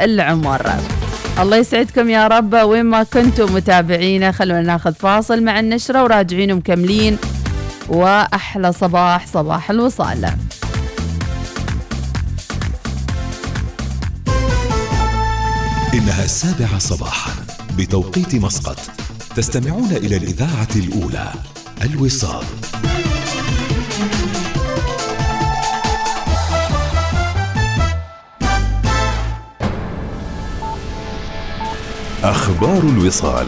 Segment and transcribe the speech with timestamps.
[0.00, 0.70] العمر.
[1.38, 2.54] الله يسعدكم يا رب.
[2.54, 7.18] وين ما كنتم متابعينا خلونا ناخذ فاصل مع النشرة وراجعين مكملين
[7.88, 10.24] وأحلى صباح صباح الوصال.
[15.94, 17.32] إنها السابعة صباحا
[17.78, 18.78] بتوقيت مسقط.
[19.36, 21.32] تستمعون إلى الإذاعة الأولى
[21.84, 22.44] الوصال.
[32.28, 33.46] أخبار الوصال.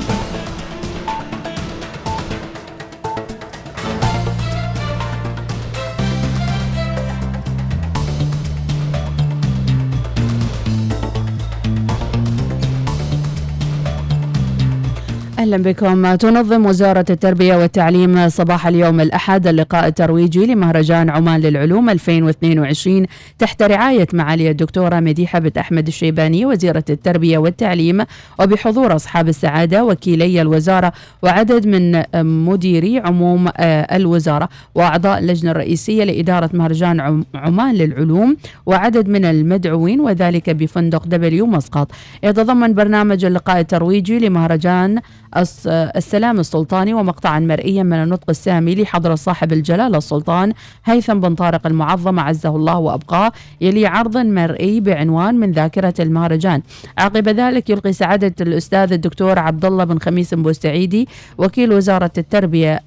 [15.50, 16.14] أهلا بكم.
[16.14, 19.46] تنظم وزارة التربية والتعليم صباح اليوم الأحد.
[19.46, 23.06] اللقاء الترويجي لمهرجان عمان للعلوم 2022
[23.38, 28.04] تحت رعاية معالي الدكتورة مديحة بت أحمد الشيباني وزيرة التربية والتعليم
[28.40, 30.92] وبحضور أصحاب السعادة وكيلي الوزارة
[31.22, 32.02] وعدد من
[32.46, 33.48] مديري عموم
[33.92, 41.92] الوزارة وأعضاء اللجنة الرئيسية لإدارة مهرجان عمان للعلوم وعدد من المدعوين وذلك بفندق دبليو مسقط.
[42.22, 45.00] يتضمن برنامج اللقاء الترويجي لمهرجان
[45.36, 50.52] السلام السلطاني ومقطعا مرئيا من النطق السامي لحضرة صاحب الجلالة السلطان
[50.84, 56.62] هيثم بن طارق المعظم عزه الله وأبقاه يلي عرض مرئي بعنوان من ذاكرة المهرجان.
[56.98, 61.08] عقب ذلك يلقي سعادة الأستاذ الدكتور عبد الله بن خميس بوسعيدي
[61.38, 62.80] وكيل وزارة التربية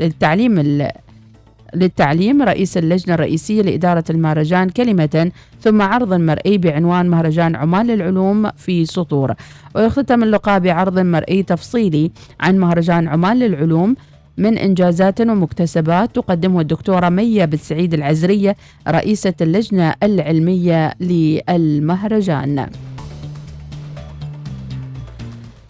[0.00, 0.88] للتعليم
[1.74, 5.30] للتعليم رئيس اللجنة الرئيسية لإدارة المهرجان كلمة
[5.60, 9.34] ثم عرض مرئي بعنوان مهرجان عمان للعلوم في سطور.
[9.74, 13.96] ويختتم اللقاء بعرض مرئي تفصيلي عن مهرجان عمان للعلوم
[14.38, 18.56] من إنجازات ومكتسبات تقدمه الدكتورة مية بالسعيد العزرية
[18.88, 22.66] رئيسة اللجنة العلمية للمهرجان.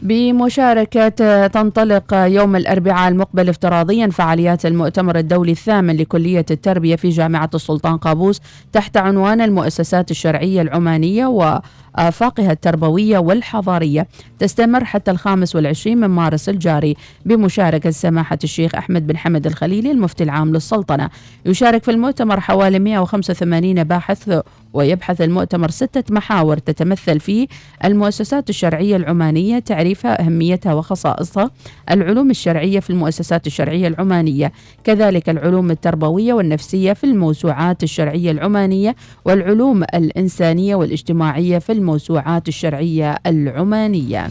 [0.04, 7.96] بمشاركة تنطلق يوم الأربعاء المقبل افتراضيا فعاليات المؤتمر الدولي الثامن لكلية التربية في جامعة السلطان
[7.96, 8.40] قابوس
[8.72, 11.60] تحت عنوان المؤسسات الشرعية العمانية و
[11.96, 14.06] آفاقها التربوية والحضارية
[14.38, 16.96] تستمر حتى الخامس والعشرين من مارس الجاري
[17.26, 21.10] بمشاركة سماحة الشيخ أحمد بن حمد الخليلي المفتي العام للسلطنة.
[21.46, 24.40] يشارك في المؤتمر حوالي 185 باحث
[24.72, 27.48] ويبحث المؤتمر ستة محاور تتمثل في
[27.84, 31.50] المؤسسات الشرعية العمانية تعريفها أهميتها وخصائصها
[31.90, 34.52] العلوم الشرعية في المؤسسات الشرعية العمانية
[34.84, 44.30] كذلك العلوم التربوية والنفسية في الموسوعات الشرعية العمانية والعلوم الإنسانية والاجتماعية في الموسوعات الشرعية العمانية.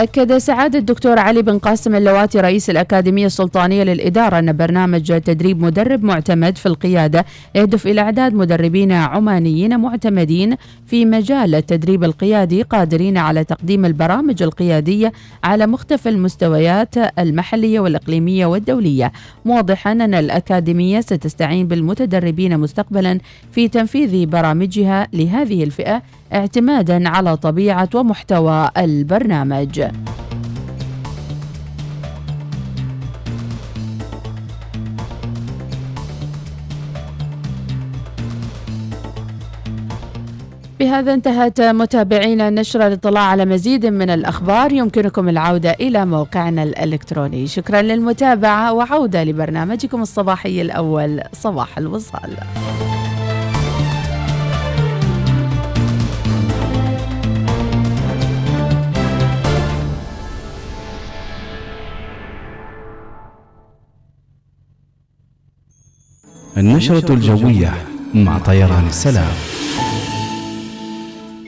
[0.00, 6.04] أكد سعادة الدكتور علي بن قاسم اللواتي رئيس الأكاديمية السلطانية للإدارة أن برنامج تدريب مدرب
[6.04, 10.56] معتمد في القيادة يهدف إلى إعداد مدربين عمانيين معتمدين
[10.86, 15.12] في مجال التدريب القيادي قادرين على تقديم البرامج القيادية
[15.44, 19.12] على مختلف المستويات المحلية والإقليمية والدولية.
[19.44, 23.18] موضحا أن الأكاديمية ستستعين بالمتدربين مستقبلا
[23.52, 29.82] في تنفيذ برامجها لهذه الفئة اعتمادا على طبيعة ومحتوى البرنامج.
[40.80, 44.72] بهذا انتهت متابعينا النشرة للاطلاع على مزيد من الأخبار.
[44.72, 47.46] يمكنكم العودة إلى موقعنا الإلكتروني.
[47.46, 52.36] شكرا للمتابعة وعودة لبرنامجكم الصباحي الأول صباح الوصال.
[66.60, 67.72] النشرة الجوية
[68.14, 69.59] مع طيران السلام.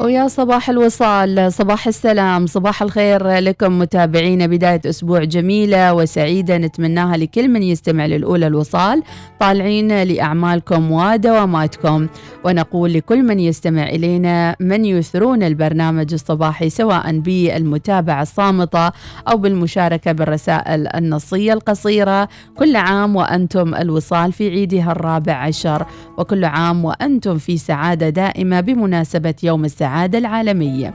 [0.03, 7.49] ويا صباح الوصال صباح السلام صباح الخير لكم متابعينا بداية أسبوع جميلة وسعيدة نتمناها لكل
[7.49, 9.03] من يستمع للأولى الوصال
[9.41, 12.09] طالعين لأعمالكم ودواماتكم.
[12.44, 18.91] ونقول لكل من يستمع إلينا من يثرون البرنامج الصباحي سواء بالمتابعة الصامتة
[19.29, 22.29] أو بالمشاركة بالرسائل النصية القصيرة.
[22.59, 25.87] كل عام وأنتم الوصال في عيدها الرابع عشر
[26.19, 29.92] وكل عام وأنتم في سعادة دائمة بمناسبة يوم السعادة.
[30.15, 30.94] العالمية.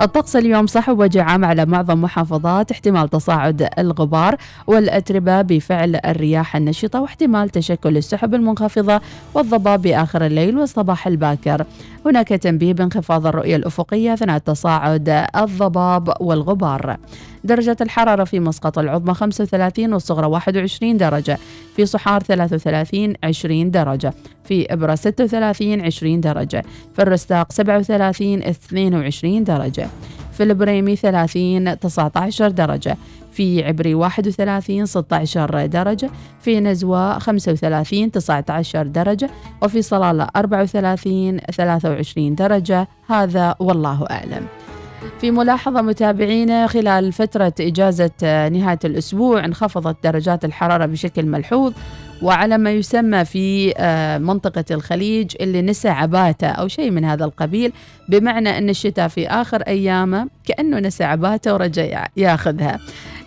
[0.00, 4.36] الطقس اليوم صحو وجه عام على معظم محافظات احتمال تصاعد الغبار
[4.66, 9.00] والأتربة بفعل الرياح النشطة واحتمال تشكل السحب المنخفضة
[9.34, 11.64] والضباب بآخر الليل والصباح الباكر.
[12.06, 16.96] هناك تنبيه بانخفاض الرؤية الأفقية أثناء تصاعد الضباب والغبار.
[17.44, 21.38] درجة الحرارة في مسقط العظمى 35 والصغرى 21 درجة.
[21.76, 24.14] في صحار 33 20 درجة.
[24.44, 26.64] في إبرة 36 20 درجة.
[26.94, 29.88] في الرستاق 37 22 درجة.
[30.32, 32.96] في البريمي 30 19 درجة.
[33.32, 36.10] في عبري 31 16 درجة.
[36.40, 39.30] في نزوة 35 19 درجة.
[39.62, 42.88] وفي صلالة 34 23 درجة.
[43.08, 44.63] هذا والله أعلم.
[45.20, 48.10] في ملاحظة متابعينا خلال فترة إجازة
[48.48, 51.72] نهاية الأسبوع انخفضت درجات الحرارة بشكل ملحوظ
[52.22, 57.72] وعلى ما يسمى في آه، منطقة الخليج اللي نسى عباته أو شيء من هذا القبيل
[58.08, 62.80] بمعنى أن الشتاء في آخر أيامه كأنه نسى عباته ورجع ياخذها.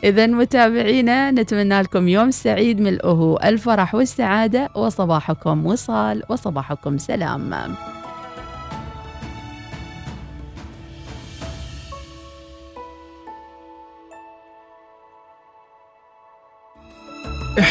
[0.03, 7.53] إذا متابعينا نتمنى لكم يوم سعيد ملؤه الفرح والسعادة وصباحكم وصال وصباحكم سلام.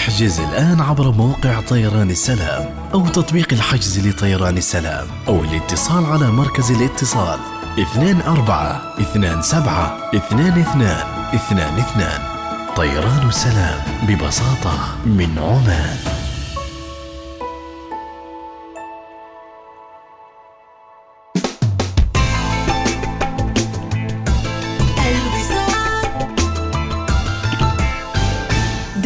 [0.07, 6.71] احجز الآن عبر موقع طيران السلام أو تطبيق الحجز لطيران السلام أو الاتصال على مركز
[6.71, 7.39] الاتصال
[8.27, 10.89] 24 27 22
[11.35, 12.07] 22
[12.77, 16.26] طيران السلام ببساطة من عمان.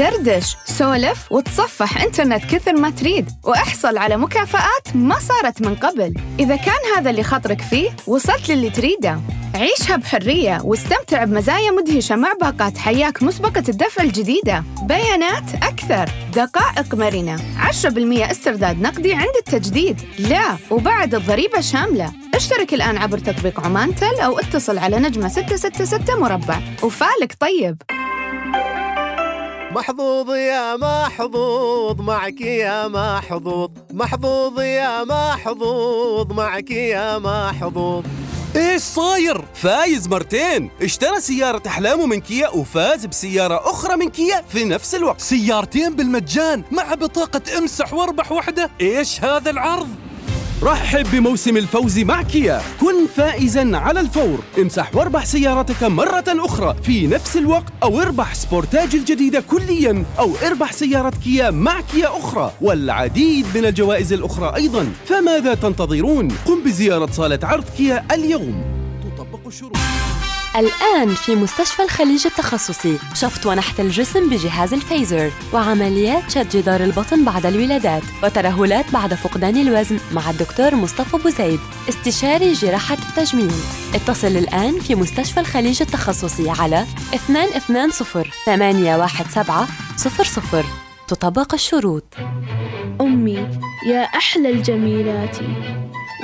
[0.00, 3.30] دردش سولف وتصفح إنترنت كثر ما تريد.
[3.44, 6.14] وإحصل على مكافآت ما صارت من قبل.
[6.38, 9.20] إذا كان هذا اللي خطرك فيه وصلت للي تريده.
[9.54, 14.64] عيشها بحرية واستمتع بمزايا مدهشة مع باقات حياك مسبقة الدفع الجديدة.
[14.82, 16.10] بيانات أكثر.
[16.34, 17.36] دقائق مرنة.
[17.58, 20.00] 10% استرداد نقدي عند التجديد.
[20.18, 22.12] لا وبعد الضريبة شاملة.
[22.34, 26.60] اشترك الآن عبر تطبيق عمان تل أو اتصل على نجمة 666 مربع.
[26.82, 27.82] وفالك طيب.
[29.74, 33.70] محظوظ يا محظوظ معك يا محظوظ.
[33.92, 38.04] محظوظ يا محظوظ معك يا محظوظ.
[38.56, 40.70] إيش صاير؟ فايز مرتين.
[40.82, 45.20] اشترى سيارة أحلامه من كيا وفاز بسيارة أخرى من كيا في نفس الوقت.
[45.20, 49.88] سيارتين بالمجان مع بطاقة إمسح واربح واحدة إيش هذا العرض؟
[50.62, 52.62] رحب بموسم الفوز مع كيا.
[52.80, 54.38] كن فائزا على الفور.
[54.58, 56.76] امسح واربح سيارتك مرة أخرى.
[56.82, 62.52] في نفس الوقت أو اربح سبورتاج الجديدة كليا أو اربح سيارة كيا مع كيا أخرى.
[62.60, 64.92] والعديد من الجوائز الأخرى أيضا.
[65.06, 68.64] فماذا تنتظرون؟ قم بزيارة صالة عرض كيا اليوم.
[69.16, 69.76] تطبق الشروط.
[70.56, 72.98] الآن في مستشفى الخليج التخصصي.
[73.14, 79.98] شفط ونحت الجسم بجهاز الفيزر وعمليات شد جدار البطن بعد الولادات وترهلات بعد فقدان الوزن
[80.12, 83.52] مع الدكتور مصطفى بوزيد استشاري جراحة التجميل.
[83.94, 86.84] اتصل الآن في مستشفى الخليج التخصصي على
[87.28, 90.64] 220 817 00
[91.08, 92.04] تطبق الشروط.
[93.00, 93.48] أمي
[93.86, 95.38] يا أحلى الجميلات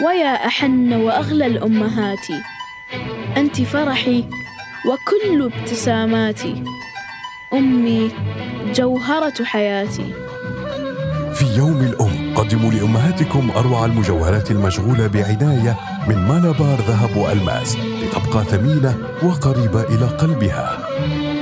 [0.07, 2.27] ويا أحن وأغلى الأمهات.
[3.37, 4.25] أنت فرحي
[4.89, 6.65] وكل ابتساماتي.
[7.53, 8.11] أمي
[8.75, 10.15] جوهرة حياتي.
[11.35, 15.77] في يوم الأم قدموا لأمهاتكم أروع المجوهرات المشغولة بعناية
[16.09, 20.79] من مالابار ذهب وألماس لتبقى ثمينة وقريبة إلى قلبها.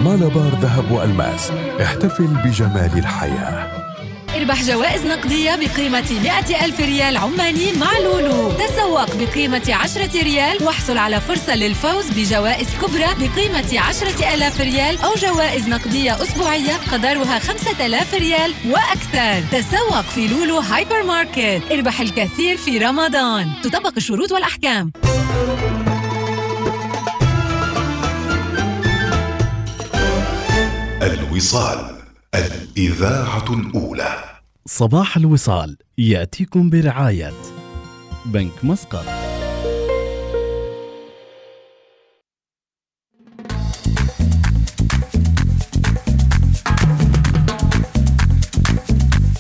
[0.01, 1.51] مالابار ذهب وألماس
[1.83, 3.74] احتفل بجمال الحياة.
[4.37, 8.53] اربح جوائز نقدية بقيمة 100 ألف ريال عماني مع لولو.
[8.53, 15.15] تسوق بقيمة 10 ريال واحصل على فرصة للفوز بجوائز كبرى بقيمة 10 ألاف ريال أو
[15.15, 19.59] جوائز نقدية أسبوعية قدرها 5000 ريال وأكثر.
[19.59, 21.63] تسوق في لولو هايبر ماركت.
[21.73, 23.53] اربح الكثير في رمضان.
[23.63, 24.93] تطبق الشروط والأحكام.
[31.03, 31.94] الوصال.
[32.35, 34.15] الإذاعة الأولى.
[34.67, 37.33] صباح الوصال يأتيكم برعاية
[38.27, 39.05] بنك مسقط.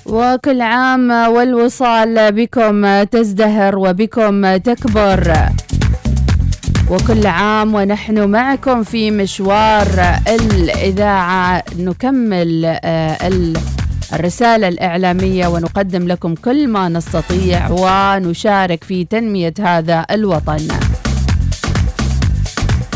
[0.06, 5.48] وكل عام والوصال بكم تزدهر وبكم تكبر.
[6.90, 9.86] وكل عام ونحن معكم في مشوار
[10.28, 11.62] الإذاعة.
[11.78, 13.30] نكمل آه،
[14.12, 20.68] الرسالة الإعلامية ونقدم لكم كل ما نستطيع ونشارك في تنمية هذا الوطن.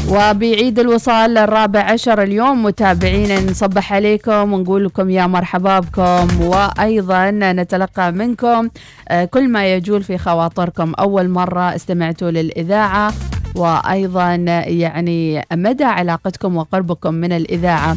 [0.09, 6.41] وبعيد الوصال الرابع عشر اليوم متابعينا نصبح عليكم ونقول لكم يا مرحبا بكم.
[6.41, 8.69] وأيضا نتلقى منكم
[9.09, 10.95] آه، كل ما يجول في خواطركم.
[10.95, 13.13] أول مرة استمعتوا للإذاعة.
[13.55, 14.35] وأيضا
[14.67, 17.97] يعني مدى علاقتكم وقربكم من الإذاعة.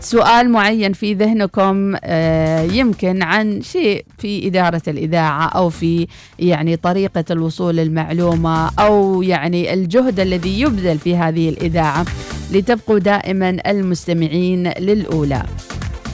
[0.00, 6.06] سؤال معين في ذهنكم آه، يمكن عن شيء في إدارة الإذاعة أو في
[6.38, 12.04] يعني طريقة الوصول للمعلومة أو يعني الجهد الذي يبذل في هذه الإذاعة
[12.52, 15.42] لتبقوا دائما المستمعين للأولى.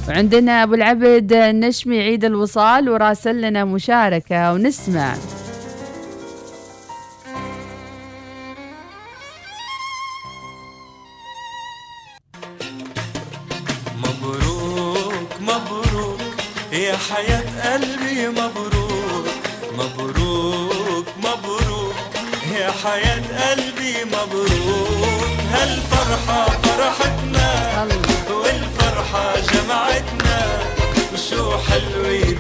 [0.09, 5.15] وعندنا أبو العبد نشمي عيد الوصال وراسل لنا مشاركة ونسمع.
[16.85, 19.27] يا حياة قلبي مبروك
[19.79, 21.95] مبروك مبروك.
[22.57, 25.29] يا حياة قلبي مبروك.
[25.53, 27.89] هالفرحة فرحتنا
[28.31, 30.63] والفرحة جمعتنا.
[31.13, 32.34] وشو حلوة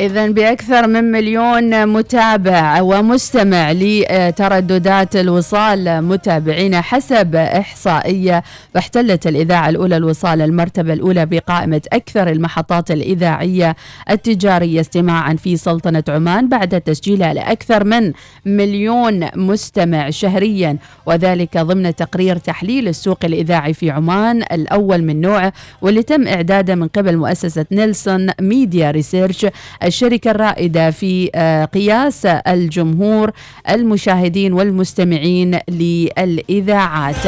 [0.00, 8.42] إذا بأكثر من مليون متابع ومستمع لترددات الوصال متابعين حسب إحصائية
[8.74, 13.76] فاحتلت الإذاعة الأولى الوصال المرتبة الأولى بقائمة أكثر المحطات الإذاعية
[14.10, 18.12] التجارية استماعا في سلطنة عمان بعد تسجيلها لأكثر من
[18.46, 20.76] مليون مستمع شهريا
[21.06, 25.52] وذلك ضمن تقرير تحليل السوق الإذاعي في عمان الأول من نوعه
[25.82, 29.46] واللي تم إعداده من قبل مؤسسة Nielsen Media Research
[29.90, 33.30] الشركة الرائدة في آه، قياس الجمهور
[33.70, 37.26] المشاهدين والمستمعين للإذاعات.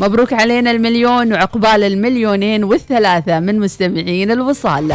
[0.00, 4.92] مبروك علينا المليون وعقبال المليونين والثلاثة من مستمعين الوصال.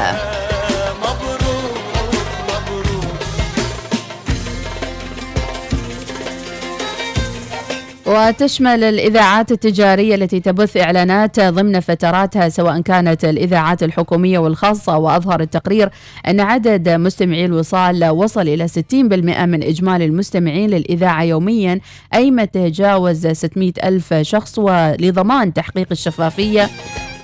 [8.05, 15.89] وتشمل الإذاعات التجارية التي تبث إعلانات ضمن فتراتها سواء كانت الإذاعات الحكومية والخاصة وأظهر التقرير
[16.27, 21.79] أن عدد مستمعي الوصال وصل إلى 60% من إجمالي المستمعين للإذاعة يوميا
[22.13, 26.69] أي ما تجاوز 600 ألف شخص ولضمان تحقيق الشفافية.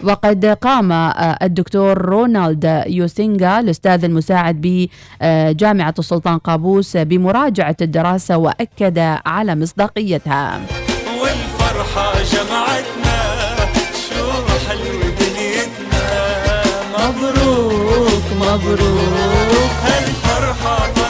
[0.04, 4.62] وقد قام آه، الدكتور رونالد يوسينغا الأستاذ المساعد
[5.22, 10.62] بجامعة السلطان قابوس بمراجعة الدراسة وأكد على مصداقيتها.
[11.22, 13.20] والفرحة جمعتنا
[14.10, 14.26] شو
[14.68, 16.04] حلوة دنيتنا.
[17.00, 19.72] مبروك مبروك.
[19.84, 21.01] هالفرحة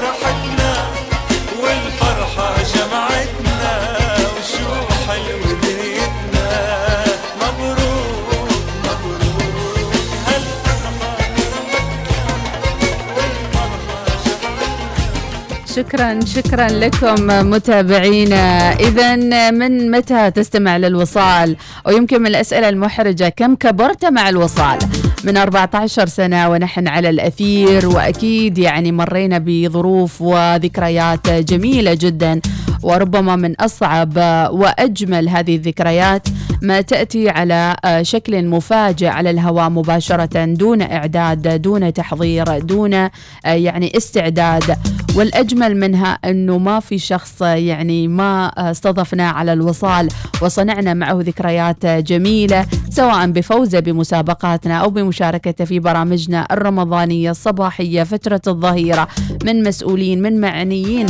[15.75, 17.15] شكرا شكرا لكم
[17.49, 18.73] متابعينا.
[18.73, 19.15] اذا
[19.51, 24.79] من متى تستمع للوصال؟ ويمكن من الأسئلة المحرجة كم كبرت مع الوصال؟
[25.23, 32.41] من 14 سنة ونحن على الأثير وأكيد يعني مرينا بظروف وذكريات جميلة جدا
[32.83, 34.17] وربما من أصعب
[34.51, 36.27] وأجمل هذه الذكريات.
[36.61, 43.09] ما تأتي على شكل مفاجئ على الهواء مباشرة دون إعداد دون تحضير دون
[43.45, 44.77] يعني استعداد.
[45.15, 50.09] والأجمل منها إنه ما في شخص يعني ما استضفناه على الوصال
[50.41, 59.07] وصنعنا معه ذكريات جميلة سواء بفوزه بمسابقاتنا أو بمشاركته في برامجنا الرمضانية الصباحية فترة الظهيرة
[59.45, 61.05] من مسؤولين من معنيين.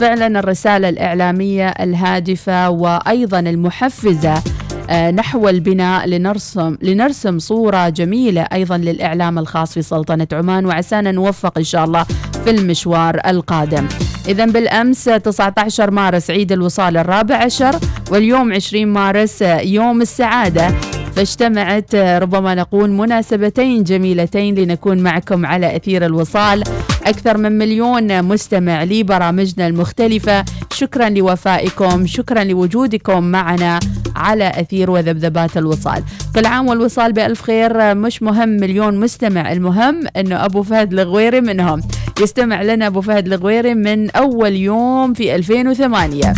[0.00, 4.42] فعلا الرسالة الإعلامية الهادفة وأيضا المحفزة آه،
[4.92, 11.64] نحو البناء لنرسم لنرسم صورة جميلة أيضا للإعلام الخاص في سلطنة عمان وعسانا نوفق إن
[11.64, 12.04] شاء الله
[12.44, 13.88] في المشوار القادم.
[14.28, 17.78] إذا بالأمس 19 مارس عيد الوصال الرابع عشر
[18.10, 20.68] واليوم 20 مارس يوم السعادة.
[21.16, 26.62] فاجتمعت آه، ربما نقول مناسبتين جميلتين لنكون معكم على أثير الوصال.
[27.08, 30.44] أكثر من مليون مستمع لبرامجنا المختلفة.
[30.72, 33.80] شكرا لوفائكم شكرا لوجودكم معنا
[34.16, 36.02] على أثير وذبذبات الوصال.
[36.34, 41.80] كل عام والوصال بألف خير مش مهم مليون مستمع المهم أنه أبو فهد الغويري منهم.
[42.20, 46.34] يستمع لنا أبو فهد الغويري من أول يوم في 2008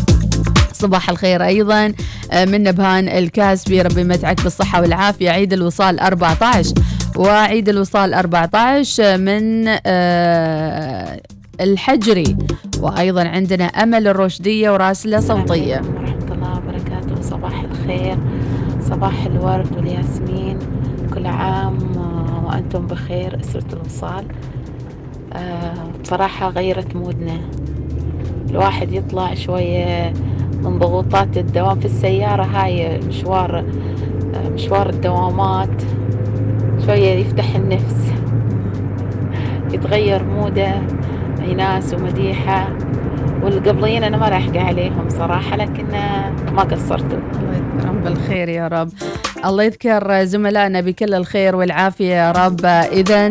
[0.73, 1.93] صباح الخير أيضا
[2.33, 3.83] آه، من نبهان الكاسبي.
[3.83, 5.31] ربي يمتعك بالصحة والعافية.
[5.31, 6.75] عيد الوصال 14
[7.17, 11.21] وعيد الوصال 14 من آه،
[11.61, 12.37] الحجري.
[12.81, 15.77] وأيضا عندنا أمل الرشدية وراسلة صوتية.
[15.77, 17.21] ورحمة الله وبركاته.
[17.23, 18.19] صباح الخير
[18.81, 20.59] صباح الورد والياسمين.
[21.15, 24.25] كل عام آه، وأنتم بخير أسرة الوصال.
[25.33, 27.41] آه، بصراحة غيرت مودنا.
[28.51, 30.13] الواحد يطلع شوية
[30.63, 31.81] من ضغوطات الدوام.
[31.81, 33.59] في السيارة هاي مشوار
[34.35, 35.83] آه، مشوار الدوامات.
[36.87, 38.13] شوية يفتح النفس
[39.73, 40.75] يتغير موده
[41.49, 42.69] ايناس ومديحة
[43.43, 45.85] والقبليين أنا ما راح أحكي عليهم صراحة لكن
[46.53, 48.89] ما قصرتوا الله يذكرهم بالخير يا رب.
[49.45, 52.65] الله يذكر زملائنا بكل الخير والعافية يا رب.
[52.93, 53.27] إذا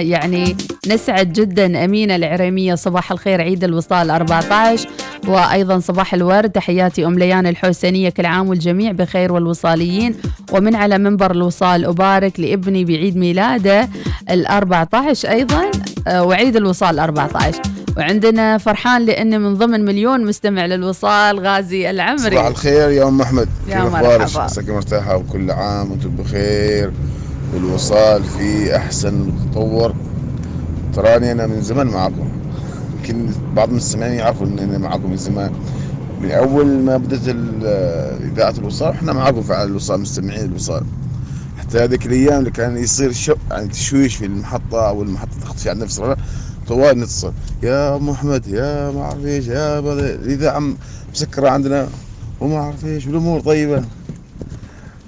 [0.00, 0.56] يعني
[0.88, 2.74] نسعد جدا أمينة العريمية.
[2.74, 4.88] صباح الخير عيد الوصال 14
[5.28, 10.14] وأيضا صباح الورد تحياتي أم ليان الحسينية كل عام والجميع بخير والوصاليين.
[10.52, 13.88] ومن على منبر الوصال أبارك لابني بعيد ميلاده
[14.30, 15.70] ال 14 أيضا
[16.08, 17.60] آه، وعيد الوصال 14
[17.96, 22.30] وعندنا فرحان لأنه من ضمن مليون مستمع للوصال غازي العمري.
[22.36, 23.48] صباح الخير يا أم أحمد.
[23.68, 24.40] يا مرحبا.
[24.42, 26.92] عساك مرتاحة وكل عام وأنتم بخير؟
[27.54, 29.94] والوصال في أحسن تطور
[30.94, 32.28] تراني أنا من زمان معاكم
[33.00, 35.52] يمكن بعض المستمعين يعرفوا إن أنا معاكم من زمان.
[36.20, 37.20] من أول ما بدأت
[38.32, 40.84] إذاعة الوصال إحنا معاكم في الوصال مستمعين الوصال.
[41.58, 45.78] حتى هذيك الأيام اللي كان يصير شو يعني تشويش في المحطة أو المحطه تختفي عن
[45.78, 46.02] نفس
[46.68, 47.32] طوال نتصل.
[47.62, 50.62] يا ام أحمد يا ما أعرف إيش يا بل- الاذاعه
[51.14, 51.88] مسكرة عندنا
[52.40, 53.82] وما أعرف إيش والأمور طيبة.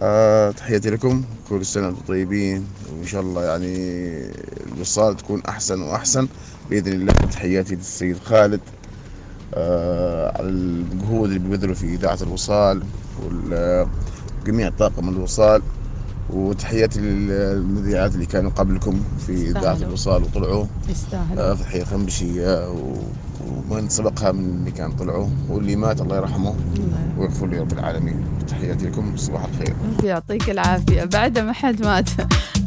[0.02, 2.64] آه تحياتي لكم كل سنة وأنتم طيبين
[2.98, 3.76] وإن شاء الله يعني
[4.76, 6.28] الوصال تكون أحسن وأحسن.
[6.72, 8.60] بإذن الله تحياتي للسيد خالد
[9.54, 12.82] آه على المجهود اللي بيبذلوا في إذاعة الوصال
[13.22, 15.62] وجميع طاقم الوصال
[16.30, 19.76] وتحياتي للمذيعات اللي كانوا قبلكم في إذاعة.
[19.76, 20.64] الوصال وطلعوا.
[20.88, 21.50] يستاهلوا.
[21.50, 22.96] آه، فتحية خنبشية و-
[23.70, 26.54] ومن سبقها من اللي كان طلعوا واللي مات الله يرحمه
[27.18, 28.24] ويغفر لي رب العالمين.
[28.48, 29.74] تحياتي لكم صباح الخير.
[30.04, 31.04] يعطيك العافية.
[31.04, 32.08] بعد ما حد مات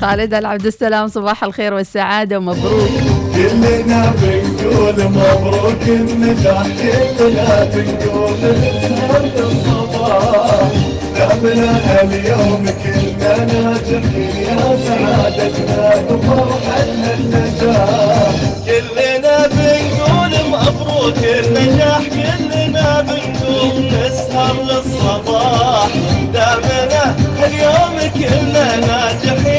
[0.02, 2.89] خالد العبد السلام صباح الخير والسعادة ومبروك.
[3.36, 8.38] كلنا بنقول مبروك النجاح كلنا بنقول
[8.82, 10.71] سعد الصباح
[11.17, 24.56] دامنا اليوم كلنا ناجحين يا سعادتنا وفرحتنا النجاح كلنا بنقول مبروك النجاح كلنا بنقول نسهر
[24.63, 25.88] للصباح
[26.34, 29.55] دامنا اليوم كلنا ناجحين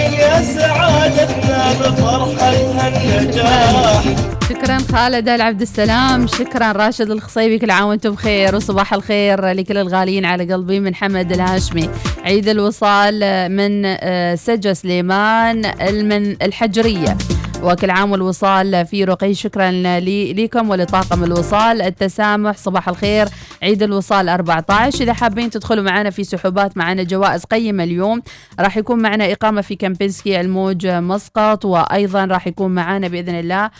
[4.49, 10.25] شكرا خالد العبد السلام شكرا راشد الخصيبي كل عام وأنتم بخير وصباح الخير لكل الغاليين
[10.25, 11.91] على قلبي من حمد الهاشمي.
[12.25, 13.15] عيد الوصال
[13.53, 17.17] من آه، سجا سليمان المن الحجرية.
[17.63, 19.35] وكل عام والوصال في رقي.
[19.35, 21.83] شكرا لي ليكم ولطاقم الوصال.
[21.83, 23.29] التسامح صباح الخير.
[23.63, 28.23] عيد الوصال 14 إذا حابين تدخلوا معنا في سحوبات معنا جوائز قيمة اليوم.
[28.61, 31.65] راح يكون معنا إقامة في كامبينسكي الموج مسقط.
[31.65, 33.71] وأيضا راح يكون معنا بإذن الله آه،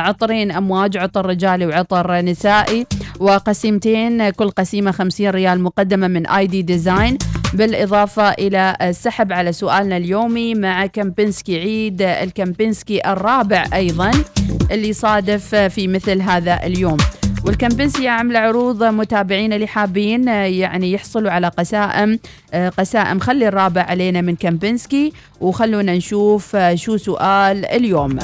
[0.00, 2.86] عطرين أمواج عطر رجالي وعطر نسائي.
[3.20, 7.18] وقسيمتين كل قسيمة 50 ريال مقدمة من ID Design
[7.52, 14.10] بالإضافة إلى السحب على سؤالنا اليومي مع كامبينسكي عيد الكامبينسكي الرابع أيضا
[14.70, 16.96] اللي صادف في مثل هذا اليوم.
[17.44, 22.18] والكامبينسكي عاملة عروض متابعين اللي حابين يعني يحصلوا على قسائم
[22.78, 28.18] قسائم خلي الرابع علينا من كامبينسكي وخلونا نشوف شو سؤال اليوم.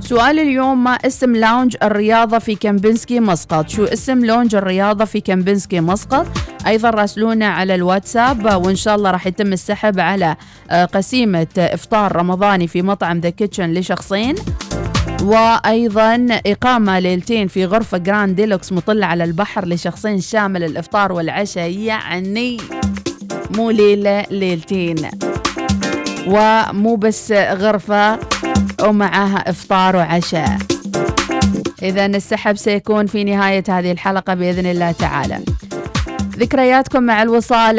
[0.00, 5.80] سؤال اليوم ما اسم lounge الرياضة في كامبينسكي مسقط؟ شو اسم lounge الرياضة في كامبينسكي
[5.80, 6.26] مسقط؟
[6.66, 10.36] أيضا راسلونا على الواتساب وإن شاء الله راح يتم السحب على
[10.70, 14.34] آه، قسيمة إفطار رمضاني في مطعم The Kitchen لشخصين.
[15.22, 21.70] وأيضا إقامة ليلتين في غرفة grand deluxe مطلة على البحر لشخصين شامل الإفطار والعشاء.
[21.70, 22.56] يعني
[23.56, 24.96] مو ليلة ليلتين.
[26.26, 28.18] ومو بس غرفة
[28.82, 30.58] ومعاها إفطار وعشاء.
[31.82, 35.40] اذا السحب سيكون في نهاية هذه الحلقة بإذن الله تعالى.
[36.38, 37.78] ذكرياتكم مع الوصال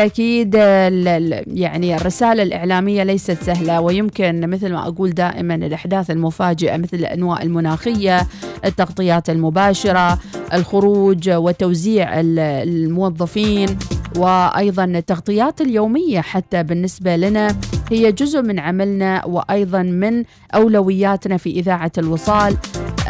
[1.17, 7.41] ال- يعني الرسالة الإعلامية ليست سهلة ويمكن مثل ما أقول دائما الأحداث المفاجئة مثل الأنواع
[7.41, 8.28] المناخية
[8.65, 10.19] التغطيات المباشرة
[10.54, 13.78] الخروج وتوزيع ال- الموظفين
[14.17, 17.56] وأيضا التغطيات اليومية حتى بالنسبة لنا
[17.91, 20.24] هي جزء من عملنا وأيضا من
[20.56, 22.58] أولوياتنا في إذاعة الوصال.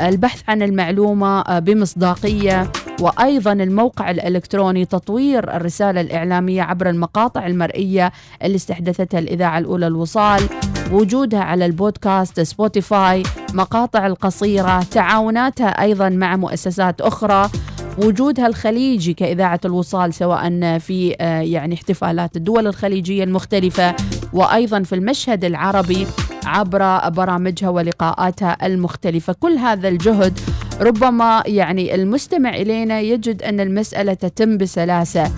[0.08, 8.12] البحث عن المعلومة آه، بمصداقية وأيضا الموقع الإلكتروني تطوير الرسالة الإعلامية عبر المقاطع المرئية
[8.44, 10.44] اللي استحدثتها الإذاعة الأولى الوصال.
[10.92, 17.50] وجودها على البودكاست سبوتيفاي مقاطع القصيرة تعاوناتها أيضا مع مؤسسات أخرى.
[17.98, 23.96] وجودها الخليجي كإذاعة الوصال سواء في آه، يعني احتفالات الدول الخليجية المختلفة.
[24.34, 26.08] وأيضا في المشهد العربي
[26.46, 29.36] عبر برامجها ولقاءاتها المختلفة.
[29.40, 30.40] كل هذا الجهد
[30.82, 35.32] ربما يعني المستمع إلينا يجد أن المسألة تتم بسلاسة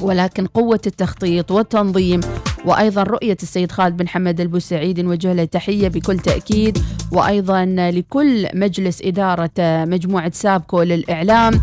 [0.00, 2.20] ولكن قوة التخطيط والتنظيم
[2.64, 6.78] وأيضا رؤية السيد خالد بن حمد البوسعيد نوجه له تحية بكل تأكيد
[7.12, 9.50] وأيضا لكل مجلس إدارة
[9.84, 11.62] مجموعة سابكو للإعلام.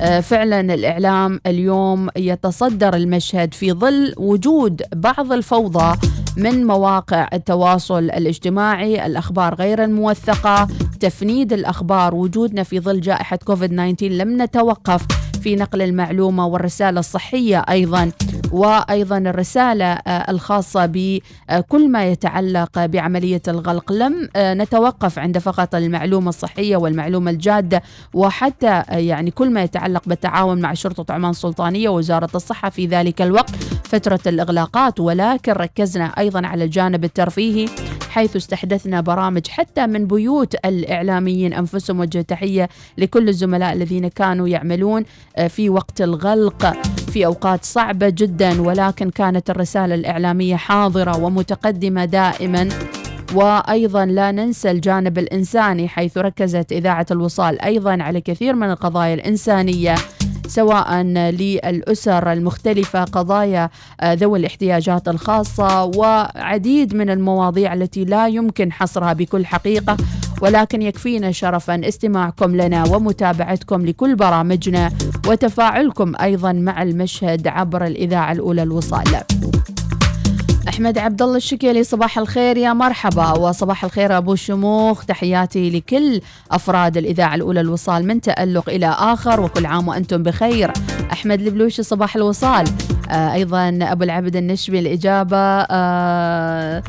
[0.00, 5.98] آه، فعلا الإعلام اليوم يتصدر المشهد في ظل وجود بعض الفوضى
[6.38, 10.68] من مواقع التواصل الاجتماعي الأخبار غير الموثقة
[11.00, 15.27] تفنيد الأخبار وجودنا في ظل جائحة كوفيد 19 لم نتوقف.
[15.38, 18.10] في نقل المعلومة والرسالة الصحية أيضا
[18.52, 23.92] وأيضا الرسالة آه، الخاصة بكل ما يتعلق بعملية الغلق.
[23.92, 27.82] لم آه، نتوقف عند فقط المعلومة الصحية والمعلومة الجادة
[28.14, 33.22] وحتى آه، يعني كل ما يتعلق بالتعاون مع شرطة عمان السلطانية ووزارة الصحة في ذلك
[33.22, 35.00] الوقت فترة الإغلاقات.
[35.00, 37.68] ولكن ركزنا أيضا على الجانب الترفيهي.
[38.08, 41.52] حيث استحدثنا برامج حتى من بيوت الإعلاميين.
[41.52, 42.68] أنفسهم وجه تحية
[42.98, 45.04] لكل الزملاء الذين كانوا يعملون
[45.36, 46.76] آه، في وقت الغلق
[47.12, 52.68] في أوقات صعبة جدا ولكن كانت الرسالة الإعلامية حاضرة ومتقدمة دائما.
[53.34, 59.94] وأيضا لا ننسى الجانب الإنساني حيث ركزت إذاعة الوصال أيضا على كثير من القضايا الإنسانية.
[60.48, 69.12] سواء للأسر المختلفة قضايا آه، ذوي الاحتياجات الخاصة وعديد من المواضيع التي لا يمكن حصرها
[69.12, 69.96] بكل حقيقة.
[70.42, 74.92] ولكن يكفينا شرفا استماعكم لنا ومتابعتكم لكل برامجنا
[75.26, 79.04] وتفاعلكم أيضا مع المشهد عبر الإذاعة الأولى الوصال.
[80.78, 83.32] أحمد عبد الله الشكيلي صباح الخير يا مرحبا.
[83.32, 85.04] وصباح الخير أبو شموخ.
[85.04, 90.72] تحياتي لكل أفراد الإذاعة الأولى الوصال من تألق إلى آخر وكل عام وأنتم بخير.
[91.12, 92.68] أحمد البلوشي صباح الوصال.
[93.10, 95.36] آه أيضا أبو العبد النشبي الإجابة
[95.70, 96.82] آه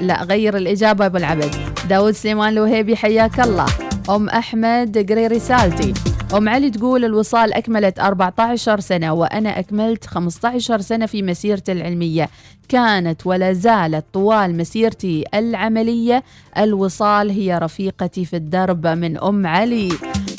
[0.00, 1.54] لا غير الإجابة أبو العبد.
[1.88, 3.66] داود سليمان الوهيبي حياك الله.
[4.10, 5.94] أم أحمد قري رسالتي
[6.36, 12.30] أم علي تقول الوصال أكملت 14 سنة وأنا أكملت 15 سنة في مسيرتي العلمية.
[12.68, 16.24] كانت ولا زالت طوال مسيرتي العملية.
[16.58, 19.88] الوصال هي رفيقتي في الدرب من أم علي.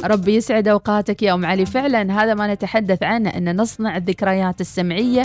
[0.03, 1.65] ربي يسعد أوقاتك يا أم علي.
[1.65, 5.23] فعلا هذا ما نتحدث عنه أن نصنع الذكريات السمعية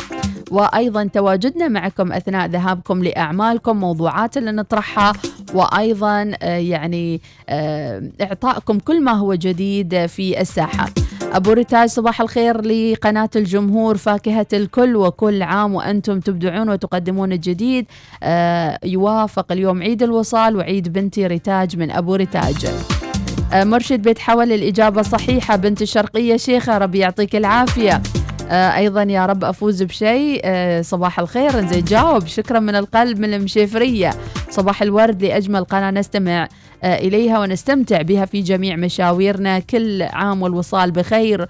[0.50, 5.12] وأيضا تواجدنا معكم أثناء ذهابكم لأعمالكم موضوعات اللي نطرحها
[5.54, 10.88] وأيضا آه، يعني آه، إعطائكم كل ما هو جديد في الساحة.
[11.32, 17.86] أبو رتاج صباح الخير لقناة الجمهور فاكهة الكل وكل عام وأنتم تبدعون وتقدمون الجديد.
[18.22, 23.09] آه، يوافق اليوم عيد الوصال وعيد بنتي رتاج من أبو رتاج آه،
[23.54, 28.02] مرشد بيت حول الإجابة صحيحة بنت الشرقية شيخة ربي يعطيك العافية.
[28.48, 30.40] آه، أيضا يا رب أفوز بشيء.
[30.44, 32.26] آه، صباح الخير زين جاوب.
[32.26, 34.10] شكرا من القلب من المشيفرية.
[34.50, 36.48] صباح الورد لأجمل قناة نستمع
[36.84, 41.46] إليها ونستمتع بها في جميع مشاويرنا كل عام والوصال بخير.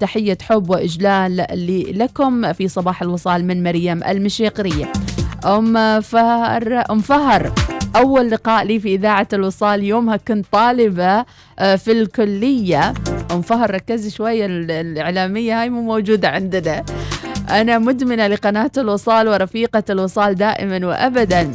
[0.00, 1.46] تحية حب وإجلال
[1.98, 4.92] لكم في صباح الوصال من مريم المشيقرية.
[5.44, 7.52] أم فهر أم فهر.
[7.96, 11.24] أول لقاء لي في إذاعة الوصال يومها كنت طالبة
[11.58, 12.94] آه، في الكلية.
[13.30, 16.84] أم فهر ركزي شوية ال- الإعلامية هاي مو موجودة عندنا.
[17.50, 21.52] أنا مدمنة لقناة الوصال ورفيقة الوصال دائما وأبدا.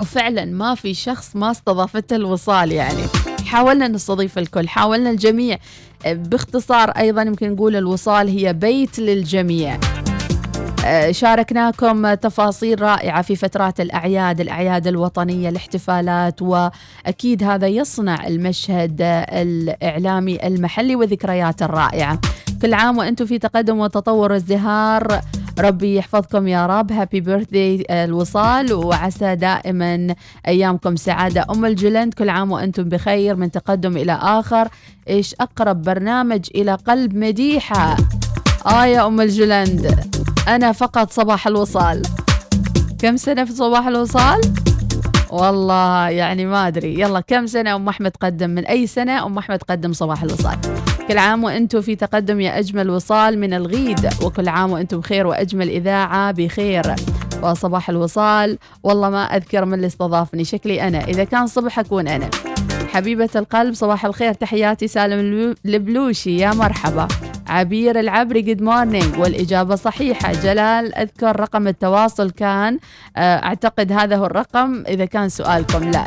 [0.00, 3.02] وفعلا ما في شخص ما استضافته الوصال يعني.
[3.46, 5.58] حاولنا نستضيف الكل حاولنا الجميع.
[6.06, 9.78] آه، باختصار أيضا يمكن نقول الوصال هي بيت للجميع.
[11.10, 18.96] شاركناكم تفاصيل رائعة في فترات الأعياد الأعياد الوطنية الاحتفالات وأكيد هذا يصنع المشهد
[19.32, 22.20] الإعلامي المحلي وذكريات الرائعة.
[22.62, 25.20] كل عام وأنتم في تقدم وتطور وازدهار
[25.58, 26.92] ربي يحفظكم يا رب.
[26.92, 30.14] هابي بيرثدي الوصال وعسى دائما
[30.48, 31.46] أيامكم سعادة.
[31.50, 34.68] أم الجلند كل عام وأنتم بخير من تقدم إلى آخر.
[35.08, 37.96] إيش أقرب برنامج إلى قلب مديحة؟
[38.66, 40.19] آه يا أم الجلند.
[40.50, 42.02] أنا فقط صباح الوصال.
[42.98, 44.40] كم سنة في صباح الوصال؟
[45.30, 47.00] والله يعني ما أدري.
[47.00, 50.58] يلا كم سنة أم أحمد قدم؟ من أي سنة أم أحمد قدم صباح الوصال؟
[51.08, 55.68] كل عام وأنتم في تقدم يا أجمل وصال من الغيد وكل عام وأنتم بخير وأجمل
[55.68, 56.94] إذاعة بخير.
[57.42, 61.04] وصباح الوصال والله ما أذكر من اللي استضافني شكلي أنا.
[61.04, 62.30] إذا كان صبح أكون أنا.
[62.92, 64.32] حبيبة القلب صباح الخير.
[64.32, 67.08] تحياتي سالم البلوشي يا مرحبا.
[67.50, 70.32] عبير العبري good morning والإجابة صحيحة.
[70.32, 72.78] جلال أذكر رقم التواصل كان
[73.16, 74.84] آه، أعتقد هذا هو الرقم.
[74.88, 76.04] إذا كان سؤالكم لا.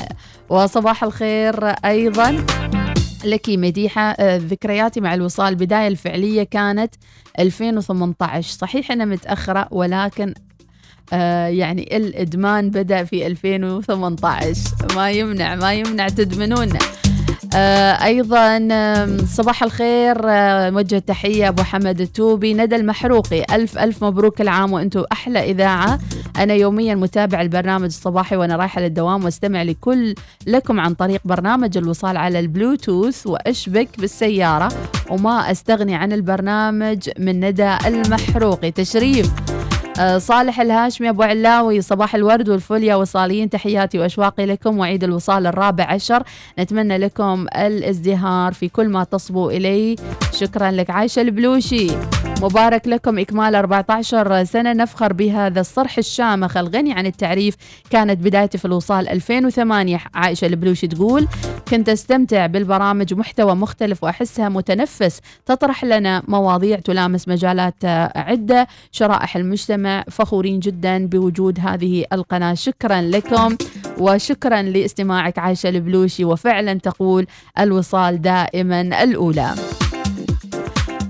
[0.50, 2.46] وصباح الخير أيضا.
[3.26, 5.48] لك مديحة آه، ذكرياتي مع الوصال.
[5.50, 6.96] البداية الفعلية كانت
[7.40, 10.34] 2018 صحيح أنها متأخرة ولكن
[11.14, 14.60] آه يعني الإدمان بدأ في 2018
[14.96, 16.80] ما يمنع ما يمنع تدمنونا.
[17.56, 18.68] أيضا
[19.26, 22.54] صباح الخير آه موجه تحية أبو حمد التوبي.
[22.54, 26.00] ندى المحروقي ألف ألف مبروك العام وأنتم أحلى إذاعة.
[26.38, 30.16] أنا يوميا متابع البرنامج الصباحي وأنا رايحة للدوام وأستمع لكل
[30.48, 33.28] لكم عن طريق برنامج الوصال على البلوتوث.
[33.28, 34.72] وأشبك بالسيارة؟
[35.10, 38.72] وما أستغني عن البرنامج من ندى المحروقي.
[38.72, 39.32] تشريف.
[39.50, 39.63] آه،
[40.18, 43.50] صالح الهاشمي أبو علاوي صباح الورد والفل يا وصاليين.
[43.50, 46.24] تحياتي وأشواقي لكم وعيد الوصال الرابع عشر.
[46.60, 49.96] نتمنى لكم الازدهار في كل ما تصبوا إليه.
[50.32, 51.88] شكرا لك عايشة البلوشي.
[52.44, 53.20] مبارك لكم.
[53.20, 55.98] إكمال 14 سنة نفخر بهذا الصرح.
[55.98, 57.56] الشامخ الغني عن التعريف.
[57.90, 61.28] كانت بدايتي في الوصال 2008 عائشة البلوشي تقول
[61.68, 65.20] كنت أستمتع بالبرامج ومحتوى مختلف وأحسها متنفس.
[65.46, 68.68] تطرح لنا مواضيع تلامس مجالات عدة.
[68.92, 72.54] شرائح المجتمع فخورين جدا بوجود هذه القناة.
[72.54, 73.58] شكرا لكم
[74.00, 76.26] وشكرا لاستماعك عائشة البلوشي.
[76.26, 77.28] وفعلا تقول
[77.60, 79.56] الوصال دائما الأولى.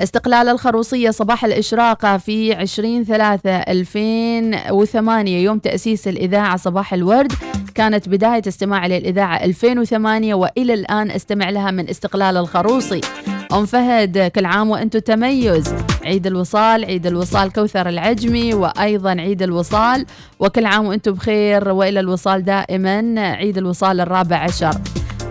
[0.03, 7.33] استقلال الخروصية صباح الإشراقة في 20 3 2008 يوم تأسيس الإذاعة صباح الورد.
[7.75, 13.01] كانت بداية استماعي للإذاعة 2008 وإلى الآن استمع لها من استقلال الخروصي.
[13.53, 15.73] أم فهد كل عام وأنتم تميز.
[16.05, 20.05] عيد الوصال عيد الوصال كوثر العجمي وأيضا عيد الوصال
[20.39, 23.19] وكل عام وأنتم بخير وإلى الوصال دائما.
[23.19, 24.73] عيد الوصال الرابع عشر.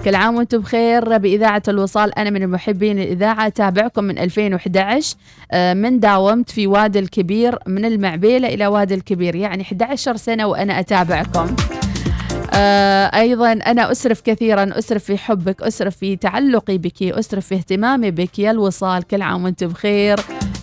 [0.05, 1.19] كل عام وأنتم بخير.
[1.19, 5.17] بإذاعة الوصال أنا من محبين الإذاعة أتابعكم من 2011
[5.53, 10.81] آه، من داومت في وادي الكبير من المعبيلة إلى وادي الكبير يعني 11 سنة وأنا
[10.81, 11.57] أتابعكم.
[12.55, 18.11] آه أيضا أنا أسرف كثيرا أسرف في حبك أسرف في تعلقي بك أسرف في اهتمامي
[18.11, 18.39] بك.
[18.39, 20.21] يا الوصال كل عام وأنتم بخير.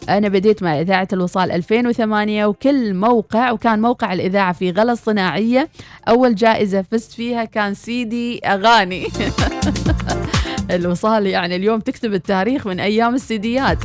[0.09, 5.69] أنا بديت مع إذاعة الوصال 2008 وكل موقع وكان موقع الإذاعة في غلة صناعية
[6.07, 9.07] أول جائزة فزت فيها كان سيدي أغاني.
[10.71, 13.77] الوصال يعني اليوم تكتب التاريخ من أيام السيديات.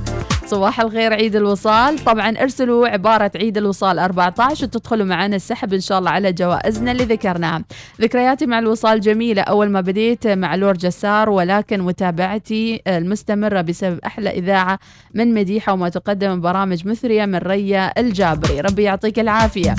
[0.55, 1.99] صباح الخير عيد الوصال.
[1.99, 7.05] طبعا ارسلوا عبارة عيد الوصال 14 وتدخلوا معنا السحب إن شاء الله على جوائزنا اللي
[7.05, 7.65] ذكرناها.
[8.01, 9.43] ذكرياتي مع الوصال جميلة.
[9.43, 14.79] أول ما بديت مع لور جسار ولكن متابعتي المستمرة بسبب أحلى إذاعة
[15.15, 18.61] من مديحة وما تقدم برامج مثرية من ريا الجابري.
[18.61, 19.75] ربي يعطيك العافية.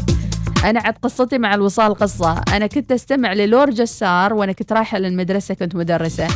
[0.65, 2.41] أنا عد قصتي مع الوصال قصة.
[2.53, 6.27] أنا كنت أستمع للور جسار وأنا كنت رايحة للمدرسة كنت مدرسة.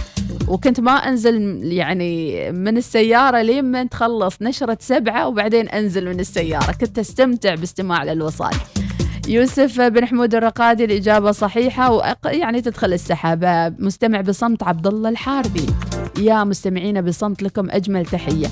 [0.48, 6.72] وكنت ما أنزل يعني من السيارة لين ما تخلص نشرة سبعة وبعدين أنزل من السيارة.
[6.72, 8.54] كنت أستمتع باستماع للوصال.
[9.28, 12.20] يوسف بن حمود الرقادي الإجابة صحيحة وأق...
[12.26, 13.70] يعني تدخل السحابة.
[13.70, 15.66] مستمع بصمت عبد الله الحاربي.
[16.20, 18.48] يا مستمعين بصمت لكم أجمل تحية.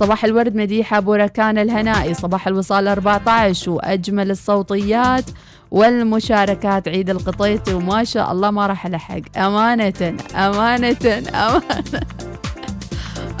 [0.00, 2.14] صباح الورد مديحة أبو ركان الهنائي.
[2.14, 5.24] صباح الوصال 14 وأجمل الصوتيات
[5.70, 6.88] والمشاركات.
[6.88, 9.20] عيد القطيطي وما شاء الله ما راح ألحق.
[9.36, 11.62] أمانة أمانة أمانة.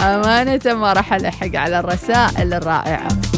[0.00, 3.29] أمانة ما راح ألحق على الرسائل الرائعة.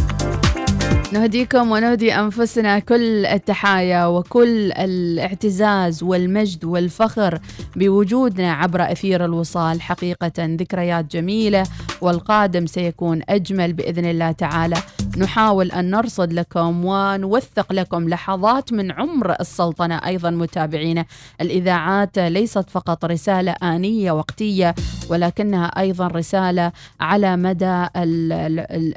[1.12, 7.38] نهديكم ونهدي أنفسنا كل التحايا وكل الاعتزاز والمجد والفخر
[7.76, 9.82] بوجودنا عبر أثير الوصال.
[9.82, 11.62] حقيقة ذكريات جميلة
[12.00, 14.76] والقادم سيكون أجمل بإذن الله تعالى.
[15.18, 21.04] نحاول أن نرصد لكم ونوثق لكم لحظات من عمر السلطنة أيضا متابعينا
[21.40, 24.74] الإذاعات ليست فقط رسالة آنية وقتية
[25.10, 27.86] ولكنها أيضا رسالة على مدى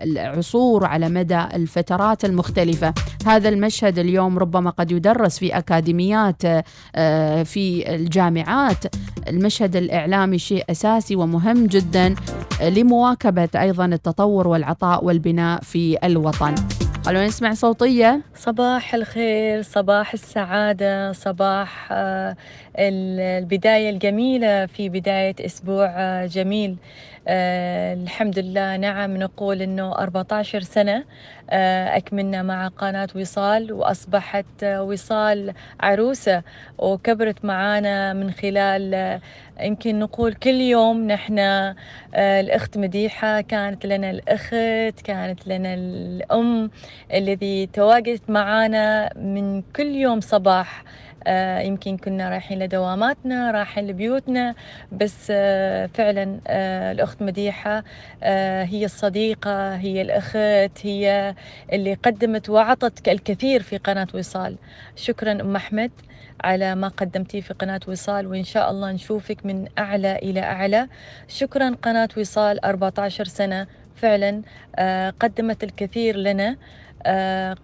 [0.04, 2.94] العصور على مدى الفترات المختلفة.
[3.26, 6.42] هذا المشهد اليوم ربما قد يدرس في أكاديميات
[6.96, 8.84] آه، في الجامعات.
[9.28, 12.16] المشهد الإعلامي شيء أساسي ومهم جدا
[12.62, 16.56] لمواكبة أيضا التطور والعطاء والبناء في الوطن.
[17.06, 18.22] خلونا نسمع صوتية.
[18.36, 22.36] صباح الخير صباح السعادة صباح آه،
[22.80, 26.76] البداية الجميلة في بداية أسبوع آه، جميل.
[27.28, 30.96] آه الحمد لله نعم نقول أنه 14 سنة.
[30.98, 31.04] آه
[31.50, 36.44] أكملنا مع قناة وصال وأصبحت آه وصال عروسة
[36.78, 39.22] وكبرت معانا من خلال آه
[39.62, 41.76] يمكن نقول كل يوم نحن آه
[42.16, 43.42] الأخت مديحة.
[43.42, 46.72] كانت لنا الأخت كانت لنا الأم
[47.14, 50.84] الذي تواجدت معانا من كل يوم صباح.
[50.84, 51.05] آه
[51.62, 54.56] يمكن كنا رايحين لدواماتنا رايحين لبيوتنا
[54.92, 57.84] بس آه فعلا آه الأخت مديحة
[58.24, 61.36] آه هي الصديقة هي الأخت هي
[61.74, 64.58] اللي قدمت وعطت الكثير في قناة وصال.
[64.96, 65.92] شكرا أم أحمد
[66.44, 70.88] على ما قدمتيه في قناة وصال وإن شاء الله نشوفك من أعلى إلى أعلى.
[71.28, 74.42] شكرا قناة وصال 14 سنة فعلا
[74.76, 76.50] آه قدمت الكثير لنا.
[76.50, 76.58] آه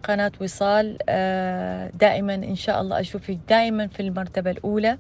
[0.04, 4.98] قناة وصال آه دائما إن شاء الله أشوفك دائما في المرتبة الأولى.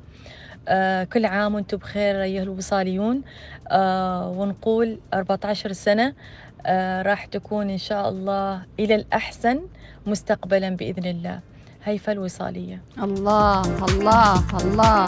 [0.67, 3.21] آه كل عام وأنتم بخير أيها الوصاليون.
[3.67, 6.13] آه ونقول 14 سنة
[6.65, 9.59] آه راح تكون إن شاء الله إلى الأحسن
[10.05, 11.39] مستقبلا بإذن الله.
[11.83, 12.81] هيفا الوصالية.
[13.03, 15.05] الله الله الله.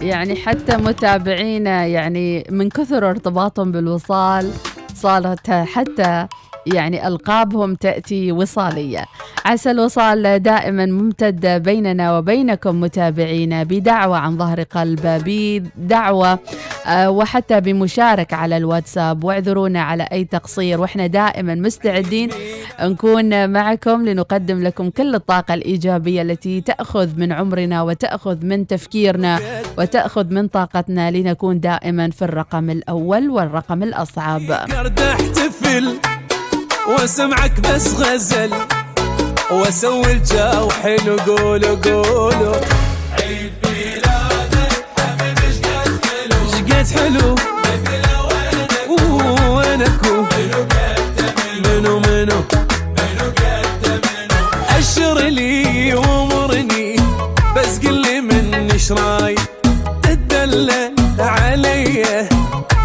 [0.00, 4.50] يعني حتى متابعينا يعني من كثر ارتباطهم بالوصال
[4.94, 6.26] صارت حتى
[6.66, 9.04] يعني ألقابهم تأتي وصالية.
[9.44, 16.38] عسى الوصال دائما ممتد بيننا وبينكم متابعينا بدعوة عن ظهر قلب بدعوة
[16.86, 19.24] آه، وحتى بمشاركة على الواتساب.
[19.24, 20.80] واعذرونا على أي تقصير.
[20.80, 22.30] وإحنا دائما مستعدين
[22.80, 29.38] نكون معكم لنقدم لكم كل الطاقة الإيجابية التي تأخذ من عمرنا وتأخذ من تفكيرنا
[29.78, 34.40] وتأخذ من طاقتنا لنكون دائما في الرقم الأول والرقم الأصعب.
[36.88, 38.50] واسمعك بس غزل
[39.50, 42.56] واسوي الجو حلو قولوا قولوا.
[43.20, 46.36] عيد ميلادك حبيبي اشقد حلو.
[46.48, 47.34] اشقد حلو.
[49.56, 50.02] وينك
[51.64, 52.00] منو.
[52.00, 52.44] منو.
[54.78, 56.96] أشر لي وأمرني
[57.56, 59.40] بس قل لي من إيش رايك؟
[60.02, 62.28] تدلل علي.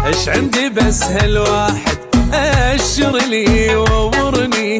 [0.06, 1.96] إيش عندي بس هالواحد
[2.34, 4.78] أشر لي وامرني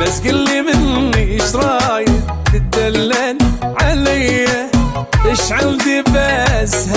[0.00, 2.22] بس قل لي مني إيش رايك
[2.52, 3.38] تدلل
[3.80, 4.46] علي؟
[5.26, 6.88] إيش عندي بس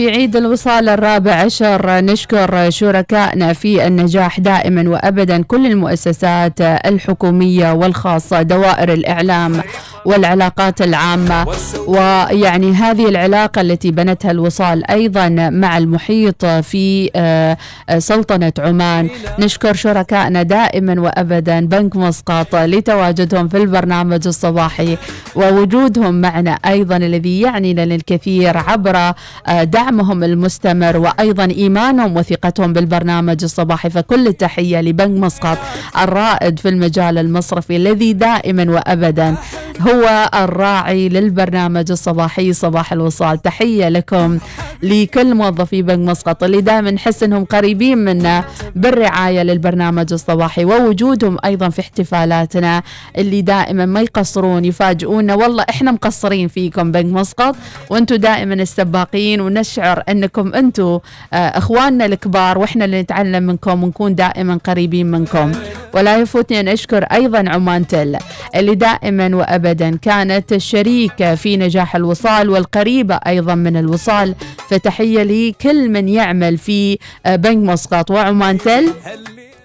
[0.00, 8.42] وفي عيد الوصال الرابع عشر نشكر شركائنا في النجاح دائما وابدا كل المؤسسات الحكومية والخاصة
[8.42, 9.62] دوائر الإعلام.
[10.04, 11.46] والعلاقات العامة.
[11.86, 17.56] ويعني هذه العلاقة التي بنتها الوصال أيضا مع المحيط في آه،
[17.98, 19.08] سلطنة عمان.
[19.38, 24.96] نشكر شركائنا دائما وابدا بنك مسقط لتواجدهم في البرنامج الصباحي.
[25.36, 33.44] ووجودهم معنا أيضا الذي يعني لنا الكثير عبر آه، دعمهم المستمر وأيضا إيمانهم وثقتهم بالبرنامج
[33.44, 33.90] الصباحي.
[33.90, 35.58] فكل التحية لبنك مسقط
[36.02, 39.36] الرائد في المجال المصرفي الذي دائما وابدا.
[39.80, 39.89] هو
[40.44, 43.42] الراعي للبرنامج الصباحي صباح الوصال.
[43.42, 44.38] تحية لكم
[44.82, 48.44] لكل موظفي بنك مسقط اللي دائما نحس انهم قريبين منا
[48.76, 52.82] بالرعاية للبرنامج الصباحي ووجودهم أيضا في احتفالاتنا
[53.18, 55.34] اللي دائما ما يقصرون يفاجئونا.
[55.34, 57.56] والله إحنا مقصرين فيكم بنك مسقط
[57.90, 60.98] وأنتم دائما السباقين ونشعر أنكم أنتم
[61.32, 65.52] آه، إخواننا الكبار وإحنا اللي نتعلم منكم ونكون دائما قريبين منكم.
[65.94, 68.16] ولا يفوتني أن أشكر أيضا عمان تل
[68.56, 74.34] اللي دائما وابدا كانت الشريكة في نجاح الوصال والقريبة أيضا من الوصال.
[74.68, 78.10] فتحية لكل من يعمل في آه، بنك مسقط.
[78.10, 78.90] وعمان تل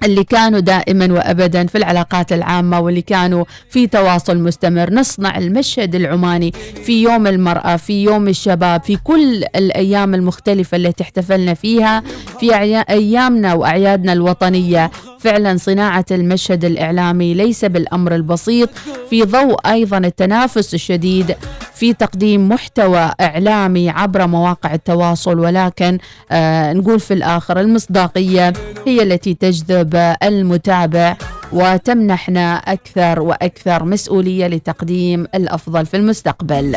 [0.03, 4.93] اللي كانوا دائما وابدا في العلاقات العامة واللي كانوا في تواصل مستمر.
[4.93, 6.51] نصنع المشهد العماني
[6.85, 12.03] في يوم المرأة في يوم الشباب في كل الأيام المختلفة التي احتفلنا فيها
[12.39, 12.55] في
[12.89, 14.91] أيامنا وأعيادنا الوطنية.
[15.25, 18.69] فعلا صناعة المشهد الإعلامي ليس بالأمر البسيط
[19.09, 21.35] في ضوء أيضا التنافس الشديد
[21.76, 25.97] في تقديم محتوى إعلامي عبر مواقع التواصل ولكن
[26.32, 28.53] آه نقول في الآخر المصداقية
[28.88, 31.15] هي التي تجذب المتابع
[31.53, 36.76] وتمنحنا أكثر وأكثر مسؤولية لتقديم الأفضل في المستقبل.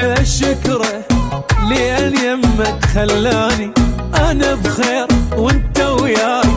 [0.00, 1.06] اشكره
[1.70, 3.70] لأن يمك خلاني
[4.16, 5.06] أنا بخير
[5.36, 6.48] وأنت وياي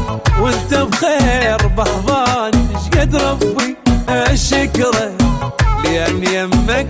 [0.42, 3.76] وأنت بخير بحضاني إيش قد ربي
[4.10, 5.12] أشكره
[5.84, 6.24] لأن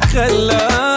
[0.03, 0.88] خلاني.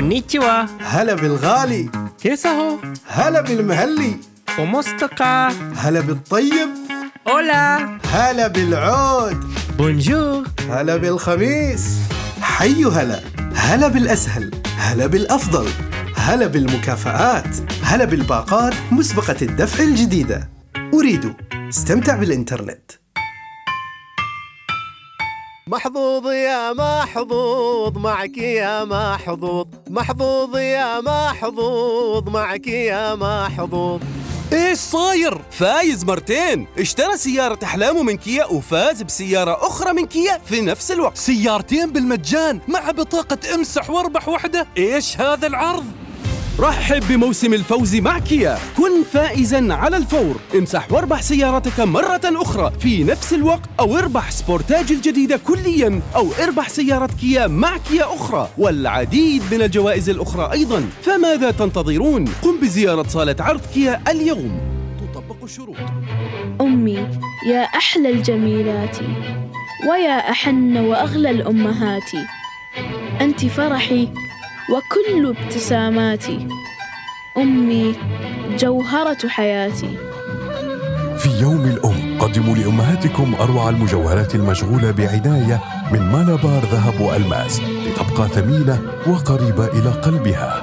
[0.00, 1.90] كونيتشوا هلا بالغالي.
[2.22, 2.78] كيسهو.
[3.06, 4.16] هلا بالمهلي.
[4.58, 5.52] ومستقى.
[5.76, 6.68] هلا بالطيب.
[7.28, 7.98] أولا.
[8.12, 9.44] هلا بالعود.
[9.78, 10.46] بونجور.
[10.70, 11.98] هلا بالخميس.
[12.42, 13.20] حي هلا.
[13.54, 14.50] هلا بالأسهل.
[14.78, 15.68] هلا بالأفضل.
[16.16, 17.56] هلا بالمكافآت.
[17.82, 20.48] هلا بالباقات مسبقة الدفع الجديدة.
[20.94, 21.34] أريد.
[21.68, 22.99] استمتع بالإنترنت.
[25.70, 29.66] محظوظ يا محظوظ معك يا محظوظ.
[29.90, 34.00] محظوظ يا محظوظ معك يا محظوظ.
[34.52, 36.66] إيش صاير؟ فايز مرتين.
[36.78, 41.16] اشترى سيارة أحلامه من كيا وفاز بسيارة أخرى من كيا في نفس الوقت.
[41.16, 45.84] سيارتين بالمجان مع بطاقة أمسح واربح واحدة إيش هذا العرض؟
[46.60, 48.58] رحب بموسم الفوز مع كيا.
[48.76, 50.36] كن فائزا على الفور.
[50.54, 52.72] امسح واربح سيارتك مرة أخرى.
[52.80, 58.48] في نفس الوقت أو اربح سبورتاج الجديدة كليا أو اربح سيارة كيا مع كيا أخرى.
[58.58, 60.84] والعديد من الجوائز الأخرى أيضا.
[61.02, 64.60] فماذا تنتظرون؟ قم بزيارة صالة عرض كيا اليوم.
[65.00, 65.76] تطبق الشروط.
[66.60, 67.08] أمي
[67.46, 68.98] يا أحلى الجميلات.
[69.90, 72.10] ويا أحن وأغلى الأمهات.
[73.20, 74.08] أنت فرحي
[74.70, 76.48] وكل ابتساماتي.
[77.36, 77.94] أمي
[78.58, 79.98] جوهرة حياتي.
[81.18, 85.60] في يوم الأم قدموا لأمهاتكم أروع المجوهرات المشغولة بعناية
[85.92, 90.62] من مالابار ذهب وألماس لتبقى ثمينة وقريبة إلى قلبها.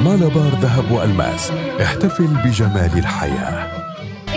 [0.00, 1.50] مالابار ذهب وألماس
[1.82, 3.73] احتفل بجمال الحياة.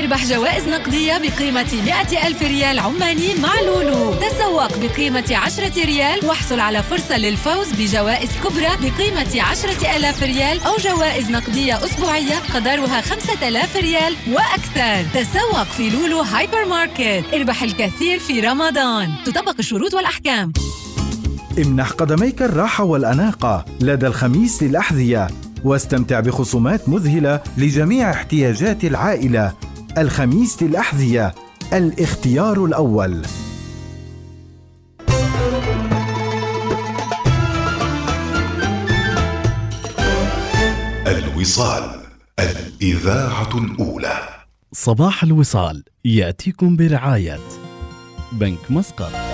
[0.07, 4.13] اربح جوائز نقدية بقيمة 100 ألف ريال عماني مع لولو.
[4.13, 10.77] تسوق بقيمة 10 ريال واحصل على فرصة للفوز بجوائز كبرى بقيمة 10 ألاف ريال أو
[10.77, 15.21] جوائز نقدية أسبوعية قدرها 5000 ريال وأكثر.
[15.21, 17.23] تسوق في لولو هايبر ماركت.
[17.33, 19.09] اربح الكثير في رمضان.
[19.25, 20.53] تطبق الشروط والأحكام.
[21.57, 25.27] امنح قدميك الراحة والأناقة لدى الخميس للأحذية
[25.63, 29.53] واستمتع بخصومات مذهلة لجميع احتياجات العائلة.
[29.97, 31.35] الخميس للأحذية
[31.73, 33.21] الاختيار الأول.
[41.07, 42.01] الوصال
[42.39, 44.19] الإذاعة الأولى.
[44.73, 47.39] صباح الوصال يأتيكم برعاية
[48.31, 49.26] بنك مسقط.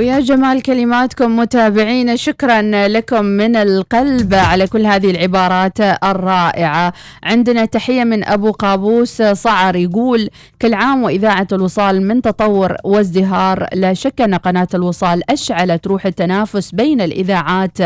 [0.00, 6.92] ويا جمال كلماتكم متابعينا شكرا لكم من القلب على كل هذه العبارات الرائعة.
[7.22, 10.30] عندنا تحية من أبو قابوس صعر يقول
[10.62, 13.66] كل عام وإذاعة الوصال من تطور وازدهار.
[13.72, 17.78] لا شك أن قناة الوصال أشعلت روح التنافس بين الإذاعات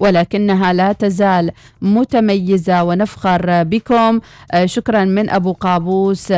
[0.00, 1.50] ولكنها لا تزال
[1.82, 4.20] متميزة ونفخر بكم.
[4.64, 6.32] شكرا من أبو قابوس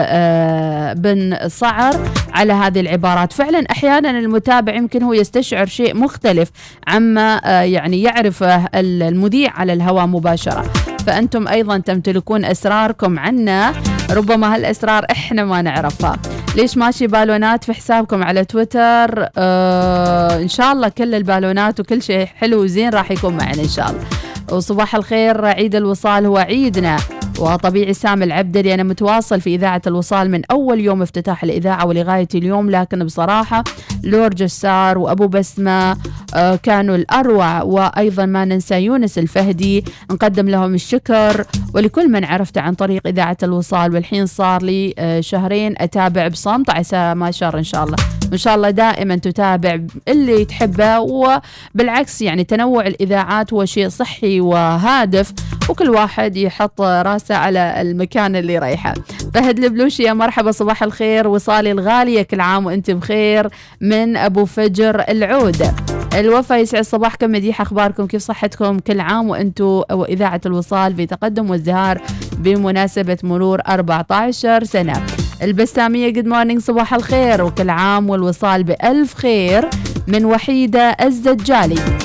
[0.95, 1.97] بن صعر
[2.33, 3.33] على هذه العبارات.
[3.33, 6.51] فعلا أحيانا المتابع يمكن هو يستشعر شيء مختلف
[6.89, 10.73] عما يعني يعرفه المذيع على الهواء مباشرة.
[11.07, 13.73] فأنتم أيضا تمتلكون أسراركم عنا.
[14.11, 16.17] ربما هالأسرار إحنا ما نعرفها
[16.57, 22.27] ليش ماشي بالونات في حسابكم على تويتر؟ آه إن شاء الله كل البالونات وكل شيء
[22.27, 24.05] حلو وزين راح يكون معنا إن شاء الله.
[24.53, 26.97] وصباح الخير عيد الوصال هو عيدنا.
[27.41, 32.71] وطبيعي سام العبدلي أنا متواصل في إذاعة الوصال من أول يوم افتتاح الإذاعة ولغاية اليوم
[32.71, 33.65] لكن بصراحة
[34.03, 35.97] لور جسار وأبو بسمة
[36.35, 41.45] آه كانوا الأروع وأيضا ما ننسى يونس الفهدي نقدم لهم الشكر.
[41.75, 47.15] ولكل من عرفته عن طريق إذاعة الوصال والحين صار لي آه شهرين أتابع بصمت عسى
[47.15, 47.97] ما شر إن شاء الله.
[48.33, 55.33] إن شاء الله دائما تتابع اللي تحبه وبالعكس يعني تنوع الإذاعات هو شيء صحي وهادف.
[55.71, 58.95] وكل واحد يحط راسه على المكان اللي رايحه
[59.35, 61.29] فهد البلوشي يا مرحبا صباح الخير.
[61.29, 63.49] وصالي الغالية كل عام وانت بخير.
[63.81, 65.75] من أبو فجر العود.
[66.15, 72.01] الوفا يسعد صباحكم مديحة أخباركم كيف صحتكم؟ كل عام وأنتم وإذاعة الوصال في تقدم وازدهار
[72.39, 75.07] بمناسبة مرور 14 سنة.
[75.43, 77.45] البسامية good morning صباح الخير.
[77.45, 79.69] وكل عام والوصال بألف خير.
[80.07, 82.00] من وحيدة الزجالي.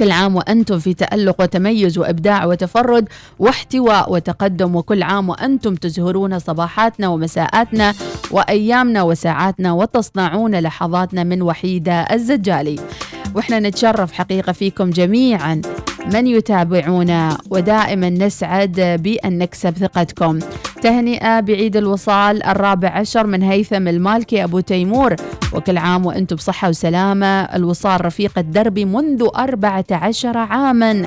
[0.00, 7.08] كل عام وأنتم في تألق وتميز وإبداع وتفرد واحتواء وتقدم وكل عام وأنتم تزهرون صباحاتنا
[7.08, 7.94] ومساءاتنا
[8.30, 12.76] وأيامنا وساعاتنا وتصنعون لحظاتنا من وحيدة الزجالي.
[13.34, 15.62] وإحنا نتشرف حقيقة فيكم جميعا.
[16.06, 20.38] من يتابعونا ودائما نسعد بأن نكسب ثقتكم.
[20.82, 25.16] تهنئة بعيد الوصال الرابع عشر من هيثم المالكي أبو تيمور.
[25.52, 27.40] وكل عام وأنتم بصحة وسلامة.
[27.42, 31.06] الوصال رفيق الدرب منذ أربعة عشر عاما.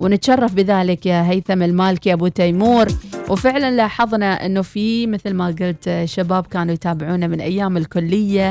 [0.00, 2.86] ونتشرف بذلك يا هيثم المالكي أبو تيمور.
[3.28, 8.50] وفعلا لاحظنا أنه في مثل ما قلت شباب كانوا يتابعونا من أيام الكلية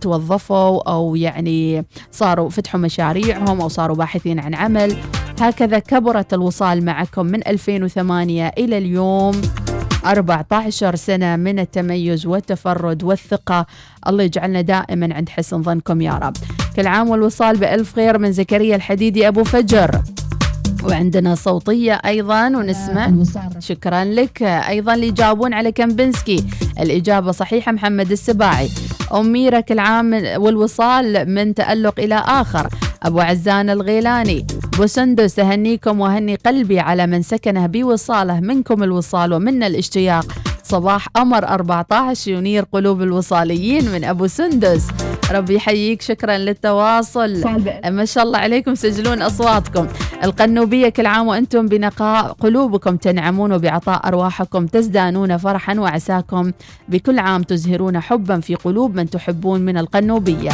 [0.00, 4.96] توظفوا أو يعني صاروا فتحوا مشاريعهم أو صاروا باحثين عن عمل.
[5.40, 9.42] هكذا كبرت الوصال معكم من 2008 إلى اليوم.
[10.06, 13.66] 14 سنة من التميز والتفرد والثقة.
[14.06, 16.36] الله يجعلنا دائما عند حسن ظنكم يا رب.
[16.76, 20.02] كل عام والوصال بألف خير من زكريا الحديدي أبو فجر.
[20.84, 23.12] وعندنا صوتية أيضا ونسمع.
[23.58, 24.42] شكرا لك.
[24.42, 26.44] أيضا اللي يجاوبون على كمبنسكي.
[26.80, 28.68] الإجابة صحيحة محمد السباعي.
[29.14, 32.68] أميرة كل عام والوصال من تألق إلى آخر.
[33.02, 34.46] أبو عزان الغيلاني.
[34.78, 38.40] بوسندس أهنيكم وهني قلبي على من سكنه بوصاله.
[38.40, 40.26] منكم الوصال ومنا الاشتياق.
[40.64, 44.86] صباح قمر 14 ينير قلوب الوصاليين من أبو سندس.
[45.30, 47.42] ربي يحييك شكرا للتواصل.
[47.84, 49.86] ما شاء الله عليكم سجلون أصواتكم.
[50.24, 52.96] القنوبية كل عام وأنتم بنقاء قلوبكم.
[52.96, 54.66] تنعمون وبعطاء أرواحكم.
[54.66, 56.52] تزدانون فرحا وعساكم.
[56.88, 60.50] بكل عام تزهرون حبا في قلوب من تحبون من القنوبية.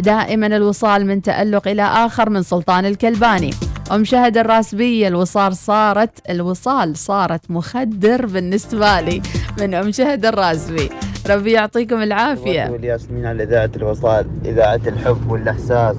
[0.00, 3.50] دائما الوصال من تألق إلى آخر من سلطان الكلباني.
[3.94, 9.22] أم شهد الراسبية الوصال صارت الوصال صارت مخدر بالنسبة لي
[9.60, 10.90] من أم شهد الراسبي.
[11.30, 12.70] ربي يعطيكم العافية.
[12.70, 15.96] والياسمين على إذاعة الوصال إذاعة الحب والإحساس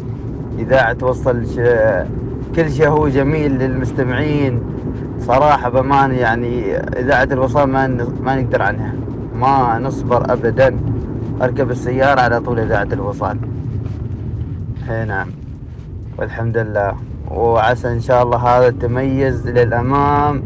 [0.59, 1.55] إذاعة توصل ش...
[2.55, 4.61] كل شيء هو جميل للمستمعين.
[5.19, 8.17] صراحة بأمان يعني إذاعة الوصال ما ن...
[8.21, 8.93] ما نقدر عنها.
[9.35, 10.79] ما نصبر أبدا.
[11.41, 13.37] أركب السيارة على طول إذاعة الوصال.
[14.87, 15.31] هي نعم.
[16.17, 17.10] والحمد لله.
[17.33, 20.43] وعسى إن شاء الله هذا التميز للأمام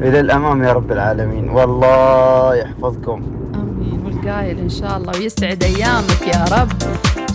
[0.00, 1.50] إلى الأمام يا رب العالمين.
[1.50, 3.22] والله يحفظكم.
[3.54, 4.00] آمين.
[4.04, 6.68] والقايل إن شاء الله ويسعد أيامك يا رب.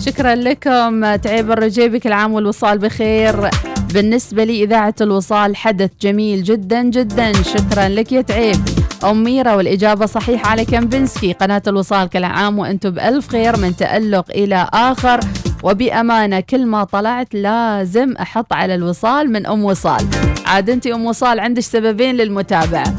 [0.00, 3.50] شكرا لكم تعيب الرجيبي كل عام والوصال بخير.
[3.94, 7.32] بالنسبة لي إذاعة الوصال حدث جميل جدا جدا.
[7.32, 8.56] شكرا لك يا تعيب.
[9.04, 11.32] أميرة والإجابة صحيحة على كمبنسكي.
[11.32, 13.56] قناة الوصال كل عام وأنتم بألف خير.
[13.56, 15.20] من تألق إلى آخر.
[15.62, 20.06] وبأمانة كل ما طلعت لازم أحط على الوصال من أم وصال.
[20.46, 22.96] عاد أنت أم وصال عندك سببين للمتابعة.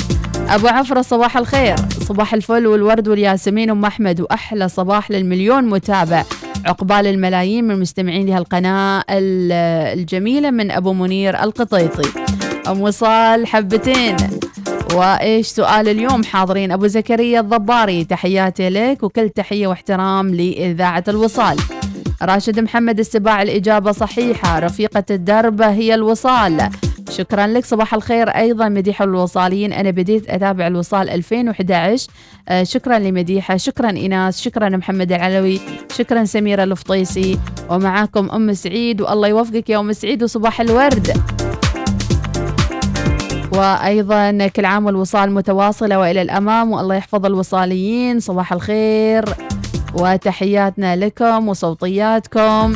[0.50, 1.76] أبو عفرة صباح الخير.
[2.08, 6.24] صباح الفل والورد والياسمين أم أحمد وأحلى صباح للمليون متابع.
[6.66, 12.10] عقبال الملايين من مستمعين لهالقناة الجميلة من أبو منير القطيطي.
[12.68, 14.16] أم وصال حبتين.
[14.94, 21.58] وإيش سؤال اليوم حاضرين؟ أبو زكريا الضباري تحياتي لك وكل تحية واحترام لإذاعة الوصال.
[22.22, 24.60] راشد محمد السباع الإجابة صحيحة.
[24.60, 26.70] رفيقة الدرب هي الوصال.
[27.10, 29.74] شكرا لك صباح الخير أيضا مديحه الوصاليين.
[29.74, 32.08] أنا بديت أتابع الوصال 2011
[32.50, 35.60] آه شكرا لمديحة شكرا ايناس شكرا محمد العلوي
[35.98, 37.40] شكرا سميرة الفطيسي.
[37.70, 41.37] ومعاكم أم سعيد والله يوفقك يا أم سعيد وصباح الورد.
[43.58, 48.20] وأيضا كل عام والوصال متواصلة وإلى الأمام والله يحفظ الوصاليين.
[48.20, 49.26] صباح الخير.
[49.94, 52.74] وتحياتنا لكم وصوتياتكم.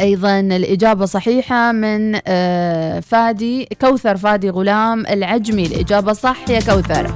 [0.00, 2.18] أيضا الإجابة صحيحة من
[3.00, 5.66] فادي كوثر فادي غلام العجمي.
[5.66, 7.14] الإجابة صح يا كوثر.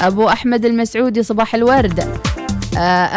[0.00, 2.18] أبو أحمد المسعودي صباح الورد.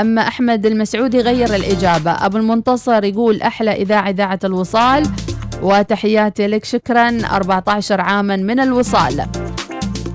[0.02, 2.12] أما أحمد المسعودي غير الإجابة.
[2.12, 5.04] أبو المنتصر يقول أحلى إذاعة إذاعة الوصال.
[5.62, 6.66] وتحياتي لك.
[6.66, 7.22] شكرا.
[7.32, 9.26] 14 عاما من الوصال.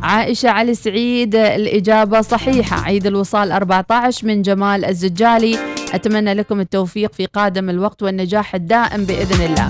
[0.03, 2.80] عائشة علي سعيد الإجابة صحيحة.
[2.80, 5.59] عيد الوصال 14 من جمال الزجالي.
[5.94, 9.68] أتمنى لكم التوفيق في قادم الوقت والنجاح الدائم بإذن الله.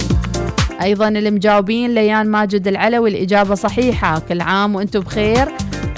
[0.82, 4.18] أيضا المجاوبين ليان ماجد العلوي الإجابة صحيحة.
[4.18, 5.48] كل عام وأنتم بخير.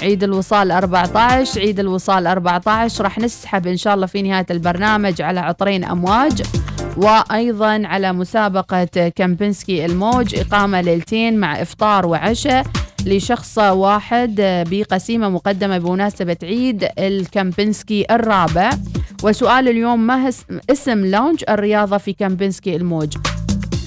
[0.01, 5.39] عيد الوصال 14 عيد الوصال 14 راح نسحب إن شاء الله في نهاية البرنامج على
[5.39, 6.41] عطرين أمواج.
[6.99, 8.83] وأيضا على مسابقة
[9.15, 12.65] كامبنسكي الموج إقامة ليلتين مع إفطار وعشاء
[13.05, 14.35] لشخص واحد
[14.71, 18.69] بقسيمة مقدمة بمناسبة عيد الكامبنسكي الرابع.
[19.23, 20.29] وسؤال اليوم ما
[20.69, 23.17] اسم lounge الرياضة في كامبنسكي الموج؟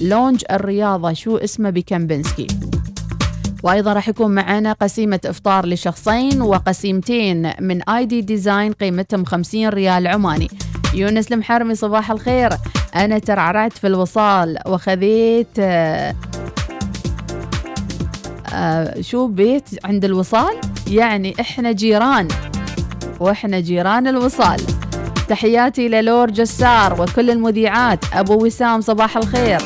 [0.01, 2.47] lounge الرياضة شو اسمه بكامبنسكي
[3.63, 10.47] وأيضا راح يكون معنا قسيمة إفطار لشخصين وقسيمتين من ID Design قيمتهم 50 ريال عماني.
[10.93, 12.49] يونس المحرمي صباح الخير.
[12.95, 16.15] أنا ترعرعت في الوصال وخذيت آه،
[18.53, 20.55] آه، شو بيت عند الوصال؟
[20.87, 22.27] يعني إحنا جيران
[23.19, 24.61] وإحنا جيران الوصال.
[25.29, 27.99] تحياتي للور جسار وكل المذيعات.
[28.13, 29.61] أبو وسام صباح الخير.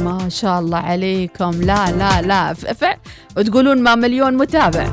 [0.00, 1.50] ما شاء الله عليكم.
[1.50, 2.54] لا لا لا.
[3.36, 4.86] وتقولون ما مليون متابع.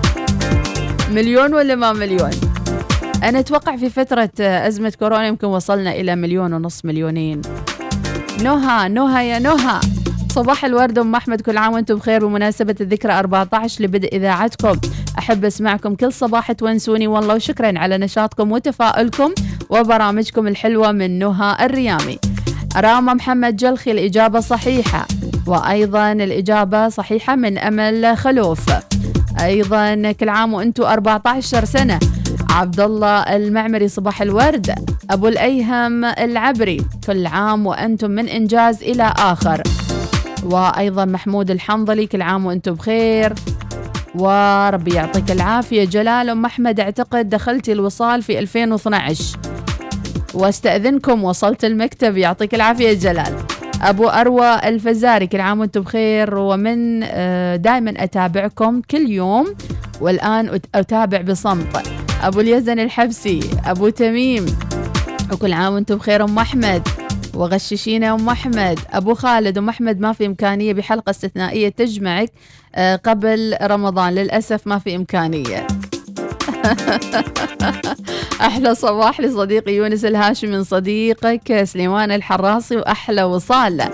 [1.11, 2.44] مليون ولا ما مليون؟
[3.25, 7.41] أنا أتوقع في فترة أزمة كورونا يمكن وصلنا إلى مليون ونص مليونين.
[8.43, 9.79] نهى نهى يا نهى.
[10.31, 12.25] صباح الورد أم أحمد كل عام وأنتم بخير.
[12.25, 14.79] بمناسبة الذكرى 14 لبدء إذاعتكم
[15.19, 17.07] أحب أسمعكم كل صباح تونسوني.
[17.07, 19.33] والله وشكرا على نشاطكم وتفاؤلكم
[19.69, 22.19] وبرامجكم الحلوة من نهى الريامي.
[22.77, 25.07] راما محمد جلخي الإجابة صحيحة.
[25.47, 28.65] وأيضا الإجابة صحيحة من أمل خلوف.
[29.41, 31.99] أيضا كل عام وأنتم 14 سنة.
[32.55, 34.75] عبد الله المعمري صباح الورد
[35.09, 36.77] أبو الأيهم العبري
[37.07, 39.63] كل عام وأنتم من إنجاز إلى آخر.
[40.43, 43.33] وأيضا محمود الحنظلي كل عام وأنتم بخير.
[44.15, 49.37] وربي يعطيك العافية جلال أم أحمد أعتقد دخلتي الوصال في 2012
[50.33, 53.35] واستأذنكم وصلت المكتب يعطيك العافية جلال.
[53.81, 56.35] أبو أروى الفزاري كل عام وأنتم بخير.
[56.37, 56.99] ومن
[57.61, 59.55] دائما أتابعكم كل يوم
[60.01, 62.04] والآن أت- أتابع بصمت.
[62.25, 64.45] أبو اليزن الحبسي أبو تميم.
[65.31, 66.87] وكل عام وأنتم بخير أم أحمد.
[67.33, 68.79] وغششينا أم أحمد.
[68.93, 72.31] أبو خالد أم أحمد ما في إمكانية بحلقة استثنائية تجمعك
[72.75, 74.15] آه، قبل رمضان.
[74.15, 75.67] للأسف ما في إمكانية.
[78.41, 83.89] أحلى صباح لصديقي يونس الهاشمي من صديقك سليمان الحراصي وأحلى وصال.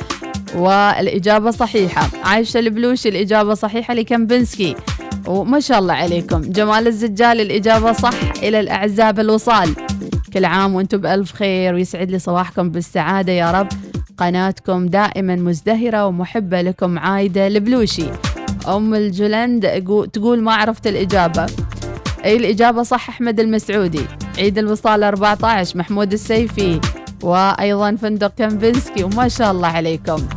[0.55, 2.09] والإجابة صحيحة.
[2.23, 4.75] عايشة البلوشي الإجابة صحيحة لكمبنسكي.
[5.27, 6.41] وما شاء الله عليكم.
[6.41, 8.13] جمال الزجال الإجابة صح
[8.43, 9.75] إلى الاعزاء بالوصال
[10.33, 13.67] كل عام وأنتم بألف خير ويسعد لي صباحكم بالسعادة يا رب.
[14.17, 18.05] قناتكم دائما مزدهرة ومحبة لكم عايدة البلوشي
[18.67, 21.45] أم الجلند تقول ما عرفت الإجابة.
[22.25, 24.05] أي الإجابة صح أحمد المسعودي.
[24.37, 26.79] عيد الوصال 14 محمود السيفي
[27.23, 30.27] وأيضا فندق كمبنسكي وما شاء الله عليكم.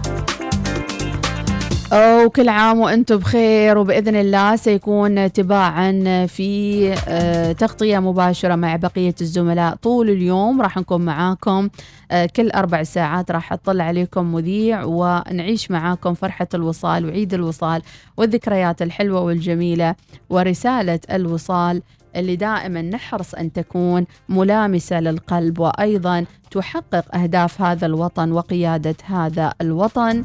[1.92, 9.74] وكل عام وأنتم بخير وبإذن الله سيكون تباعا في آه، تغطية مباشرة مع بقية الزملاء
[9.74, 10.62] طول اليوم.
[10.62, 11.68] راح نكون معاكم
[12.10, 17.82] آه، كل أربع ساعات راح أطلع عليكم مذيع ونعيش معاكم فرحة الوصال وعيد الوصال
[18.16, 19.94] والذكريات الحلوة والجميلة
[20.30, 21.82] ورسالة الوصال
[22.16, 30.22] اللي دائما نحرص أن تكون ملامسة للقلب وأيضا تحقق أهداف هذا الوطن وقيادة هذا الوطن.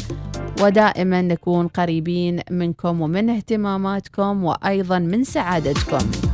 [0.62, 6.29] ودائما نكون قريبين منكم ومن اهتماماتكم وأيضا من سعادتكم.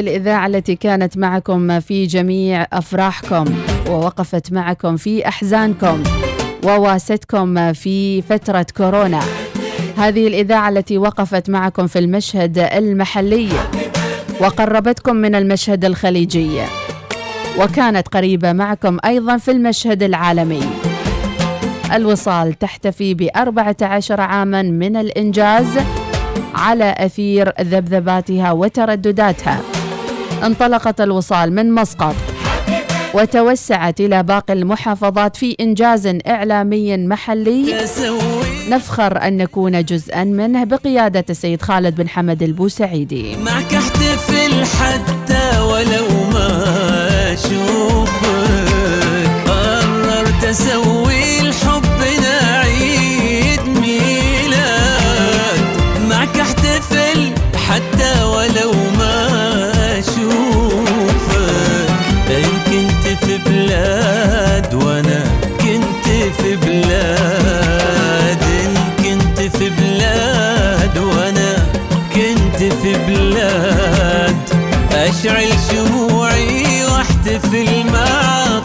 [0.00, 3.44] الإذاعة التي كانت معكم في جميع أفراحكم
[3.90, 6.02] ووقفت معكم في أحزانكم
[6.64, 9.20] وواستكم في فترة كورونا.
[9.96, 13.48] هذه الإذاعة التي وقفت معكم في المشهد المحلي
[14.40, 16.60] وقربتكم من المشهد الخليجي
[17.58, 20.62] وكانت قريبة معكم أيضا في المشهد العالمي.
[21.92, 25.66] الوصال تحتفي بأربعة عشر عاما من الإنجاز
[26.54, 29.60] على أثير ذبذباتها وتردداتها.
[30.44, 32.14] انطلقت الوصال من مسقط
[33.14, 37.74] وتوسعت إلى باقي المحافظات في إنجاز إعلامي محلي.
[38.68, 43.36] نفخر أن نكون جزءا منه بقيادة السيد خالد بن حمد البوسعيدي.
[43.36, 46.06] معك احتفل حتى ولو
[66.32, 68.44] في بلاد
[68.98, 71.66] كنت في بلاد وأنا
[72.14, 74.36] كنت في بلاد.
[74.92, 78.57] أشعل شموعي وأحتفل مع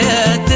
[0.00, 0.49] عسى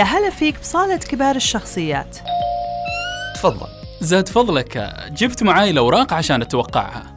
[0.00, 2.16] يا هلا فيك بصالة كبار الشخصيات.
[3.34, 3.66] تفضل.
[4.00, 7.14] زاد فضلك جبت معاي الأوراق عشان أتوقعها.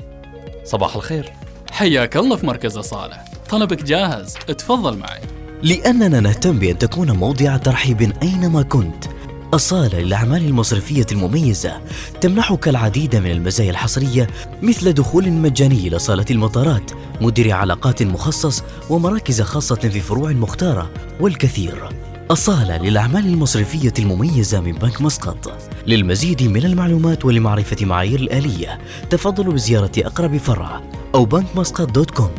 [0.63, 1.33] صباح الخير.
[1.71, 3.17] حياك الله في مركز أصالة.
[3.49, 5.21] طلبك جاهز اتفضل معي.
[5.61, 9.05] لأننا نهتم بأن تكون موضع ترحيب أينما كنت.
[9.53, 11.81] أصالة للأعمال المصرفية المميزة.
[12.21, 14.27] تمنحك العديد من المزايا الحصرية
[14.61, 21.89] مثل دخول مجاني إلى صالة المطارات مدير علاقات مخصص ومراكز خاصة في فروع مختارة والكثير.
[22.31, 25.51] أصالة للأعمال المصرفية المميزة من بنك مسقط.
[25.87, 30.81] للمزيد من المعلومات ولمعرفة معايير الآلية تفضلوا بزيارة أقرب فرع
[31.15, 32.31] أو بنك مسقط دوت كوم.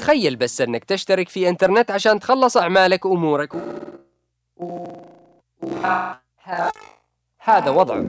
[0.00, 3.54] تخيل بس أنك تشترك في إنترنت عشان تخلص أعمالك وأمورك.
[4.56, 4.84] و...
[5.84, 6.72] ه-
[7.40, 8.02] هذا وضع.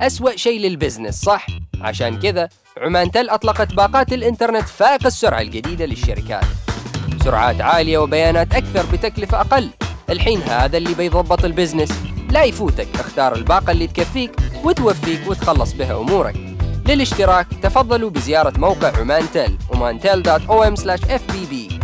[0.00, 1.46] أسوأ شيء لل business صح؟
[1.80, 2.48] عشان كذا
[2.78, 6.44] عمان تل أطلقت باقات الإنترنت فائق السرعة الجديدة للشركات.
[7.24, 9.70] سرعات عالية وبيانات أكثر بتكلفة أقل.
[10.10, 11.92] الحين هذا اللي بيضبط ال business.
[12.30, 14.30] لا يفوتك اختار الباقة اللي تكفيك
[14.64, 16.34] وتوفيك وتخلص بها أمورك.
[16.86, 21.79] للاشتراك تفضلوا بزيارة موقع عمان تل omantel.om/fbb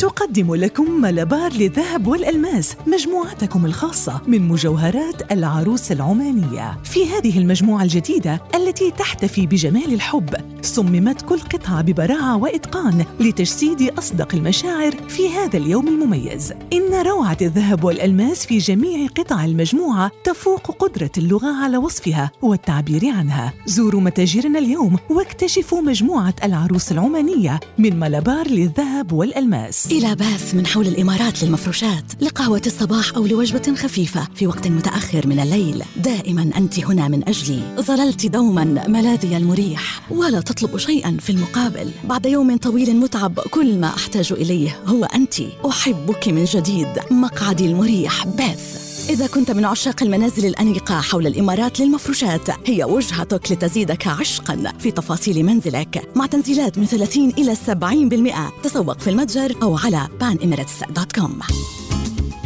[0.00, 6.78] تقدم لكم ملابار للذهب والألماس مجموعتكم الخاصة من مجوهرات العروس العمانية.
[6.84, 14.34] في هذه المجموعة الجديدة التي تحتفي بجمال الحب صممت كل قطعة ببراعة وإتقان لتجسيد أصدق
[14.34, 16.52] المشاعر في هذا اليوم المميز.
[16.72, 23.52] إن روعة الذهب والألماس في جميع قطع المجموعة تفوق قدرة اللغة على وصفها والتعبير عنها.
[23.66, 29.89] زوروا متاجرنا اليوم واكتشفوا مجموعة العروس العمانية من ملابار للذهب والألماس.
[29.90, 35.40] إلى باث من حول الإمارات للمفروشات لقهوة الصباح أو لوجبة خفيفة في وقت متأخر من
[35.40, 35.82] الليل.
[35.96, 37.76] دائما أنت هنا من أجلي.
[37.80, 41.90] ظللت دوما ملاذي المريح ولا تطلب شيئا في المقابل.
[42.04, 45.34] بعد يوم طويل متعب كل ما أحتاج إليه هو أنت.
[45.68, 46.88] أحبك من جديد.
[47.10, 48.89] مقعدي المريح باث.
[49.08, 55.46] إذا كنت من عشاق المنازل الأنيقة حول الإمارات للمفروشات هي وجهتك لتزيدك عشقا في تفاصيل
[55.46, 61.52] منزلك مع تنزيلات من 30 إلى 70% تسوق في المتجر أو على panemirates.com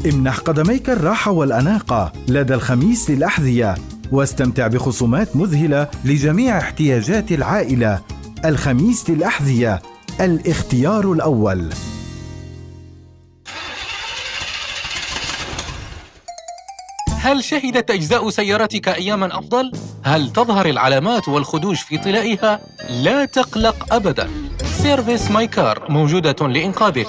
[0.06, 3.74] امنح قدميك الراحة والأناقة لدى الخميس للأحذية
[4.12, 8.00] واستمتع بخصومات مذهلة لجميع احتياجات العائلة.
[8.44, 9.82] الخميس للأحذية
[10.20, 11.70] الاختيار الأول.
[17.24, 19.72] هل شهدت أجزاء سيارتك أياماً أفضل؟
[20.04, 22.60] هل تظهر العلامات والخدوش في طلائها؟
[22.90, 24.30] لا تقلق أبداً
[24.82, 27.08] Service My Car موجودة لإنقاذك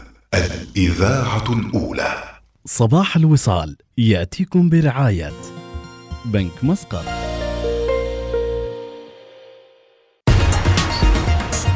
[0.33, 2.13] الإذاعة الأولى.
[2.65, 5.31] صباح الوصال يأتيكم برعاية
[6.25, 7.05] بنك مسقط.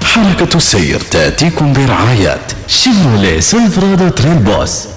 [0.03, 2.37] حركة السير تأتيكم برعاية
[2.67, 4.87] شيفروليه Silverado Trail Boss.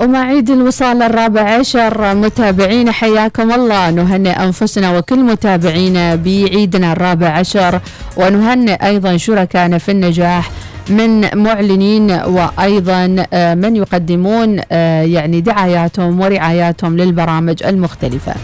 [0.00, 3.90] ومع عيد الوصال الرابع عشر متابعينا حياكم الله.
[3.90, 7.80] نهنئ أنفسنا وكل متابعينا بعيدنا الرابع عشر
[8.16, 10.50] ونهنئ أيضا شركائنا في النجاح.
[10.90, 18.34] من معلنين وأيضا آه، من يقدمون آه، يعني دعاياتهم ورعاياتهم للبرامج المختلفة.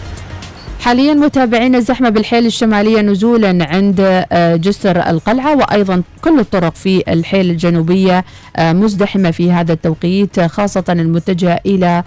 [0.80, 7.50] حاليا متابعين الزحمة بالحيل الشمالية نزولا عند آه، جسر القلعة وأيضا كل الطرق في الحيل
[7.50, 8.24] الجنوبية
[8.56, 12.04] آه، مزدحمة في هذا التوقيت خاصة المتجهة إلى آه،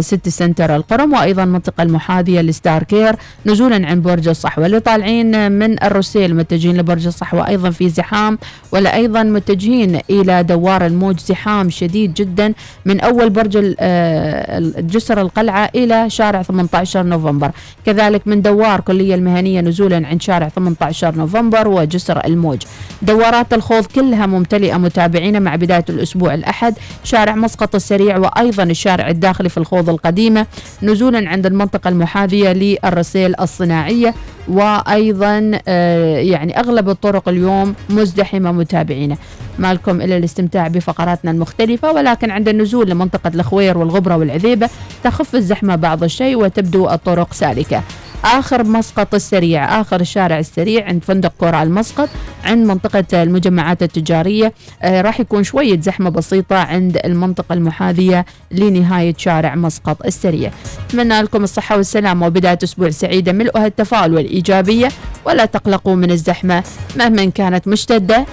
[0.00, 3.16] سيتي سنتر القرم وأيضا المنطقة المحاذية ل Starcare
[3.46, 4.66] نزولا عن برج الصحوة.
[4.66, 8.38] اللي طالعين من الرسيل متجهين لبرج الصحوة أيضا في زحام
[8.72, 11.18] ولا أيضا متجهين إلى دوار الموج.
[11.18, 12.54] زحام شديد جدا
[12.84, 17.50] من أول برج آه، جسر القلعة إلى شارع 18 نوفمبر.
[17.86, 22.62] كذلك من دوار كلية المهنية نزولا عن شارع 18 نوفمبر وجسر الموج.
[23.02, 26.74] دوارات الخوض كلها ممتلئة متابعينا مع بداية الأسبوع الأحد.
[27.04, 29.71] شارع مسقط السريع وأيضا الشارع الداخلي في الخوض.
[29.80, 30.46] القديمة
[30.82, 34.14] نزولا عند المنطقة المحاذية للرسيل الصناعية
[34.48, 39.16] وأيضا آه، يعني أغلب الطرق اليوم مزدحمة متابعينا.
[39.58, 44.68] ما لكم إلا الاستمتاع بفقراتنا المختلفة ولكن عند النزول لمنطقة الخوير والغبرة والعذيبة
[45.04, 47.82] تخف الزحمة بعض الشيء وتبدو الطرق سالكة.
[48.24, 52.08] آخر مسقط السريع آخر الشارع السريع عند فندق كورال مسقط
[52.44, 54.52] عند منطقة المجمعات التجارية.
[54.82, 60.50] آه راح يكون شوية زحمة بسيطة عند المنطقة المحاذية لنهاية شارع مسقط السريع.
[60.88, 64.88] أتمنى لكم الصحة والسلامة وبداية أسبوع سعيدة ملؤها التفاؤل والإيجابية.
[65.24, 66.64] ولا تقلقوا من الزحمة
[66.96, 68.26] مهما كانت مشتدة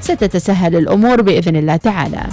[0.00, 2.26] ستتسهل الأمور بإذن الله تعالى.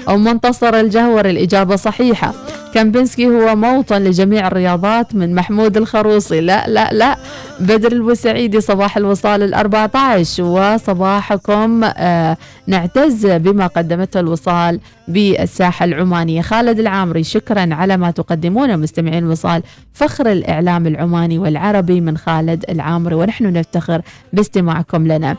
[0.09, 2.33] أم منتصر الجهور الإجابة صحيحة.
[2.73, 6.41] كامبنسكي هو موطن لجميع الرياضات من محمود الخروصي.
[6.41, 7.17] لا لا لا.
[7.59, 16.41] بدر البوسعيدي صباح الوصال الأربعة عشر وصباحكم آه نعتز بما قدمته الوصال بالساحة العمانية.
[16.41, 19.63] خالد العامري شكرا على ما تقدمونه مستمعين الوصال
[19.93, 23.15] فخر الإعلام العماني والعربي من خالد العامري.
[23.15, 24.01] ونحن نفتخر
[24.33, 25.37] باستماعكم لنا.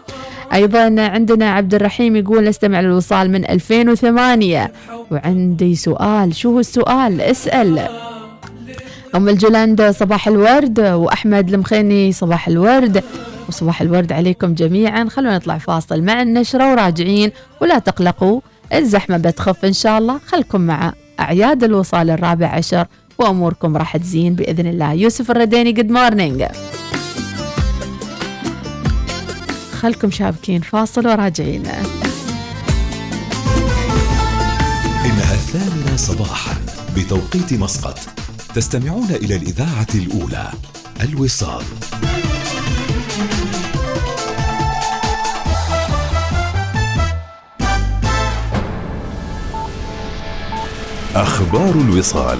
[0.54, 4.72] أيضا عندنا عبد الرحيم يقول نستمع للوصال من 2008
[5.10, 7.88] وعندي سؤال شو هو السؤال؟ اسأل
[9.14, 13.04] أم الجلند صباح الورد وأحمد المخيني صباح الورد.
[13.48, 15.08] وصباح الورد عليكم جميعا.
[15.08, 18.40] خلونا نطلع فاصل مع النشرة وراجعين ولا تقلقوا.
[18.74, 20.20] الزحمة بتخف إن شاء الله.
[20.26, 22.86] خلكم مع أعياد الوصال الرابع عشر
[23.18, 24.92] وأموركم راح تزين بإذن الله.
[24.92, 26.44] يوسف الرديني good morning
[29.80, 30.60] خلكم شابكين.
[30.60, 31.66] فاصل وراجعين.
[35.04, 36.61] إنها الثامنة صباحا.
[36.96, 37.98] بتوقيت مسقط.
[38.54, 40.52] تستمعون إلى الإذاعة الأولى
[41.00, 41.64] الوصال.
[51.14, 52.38] أخبار الوصال.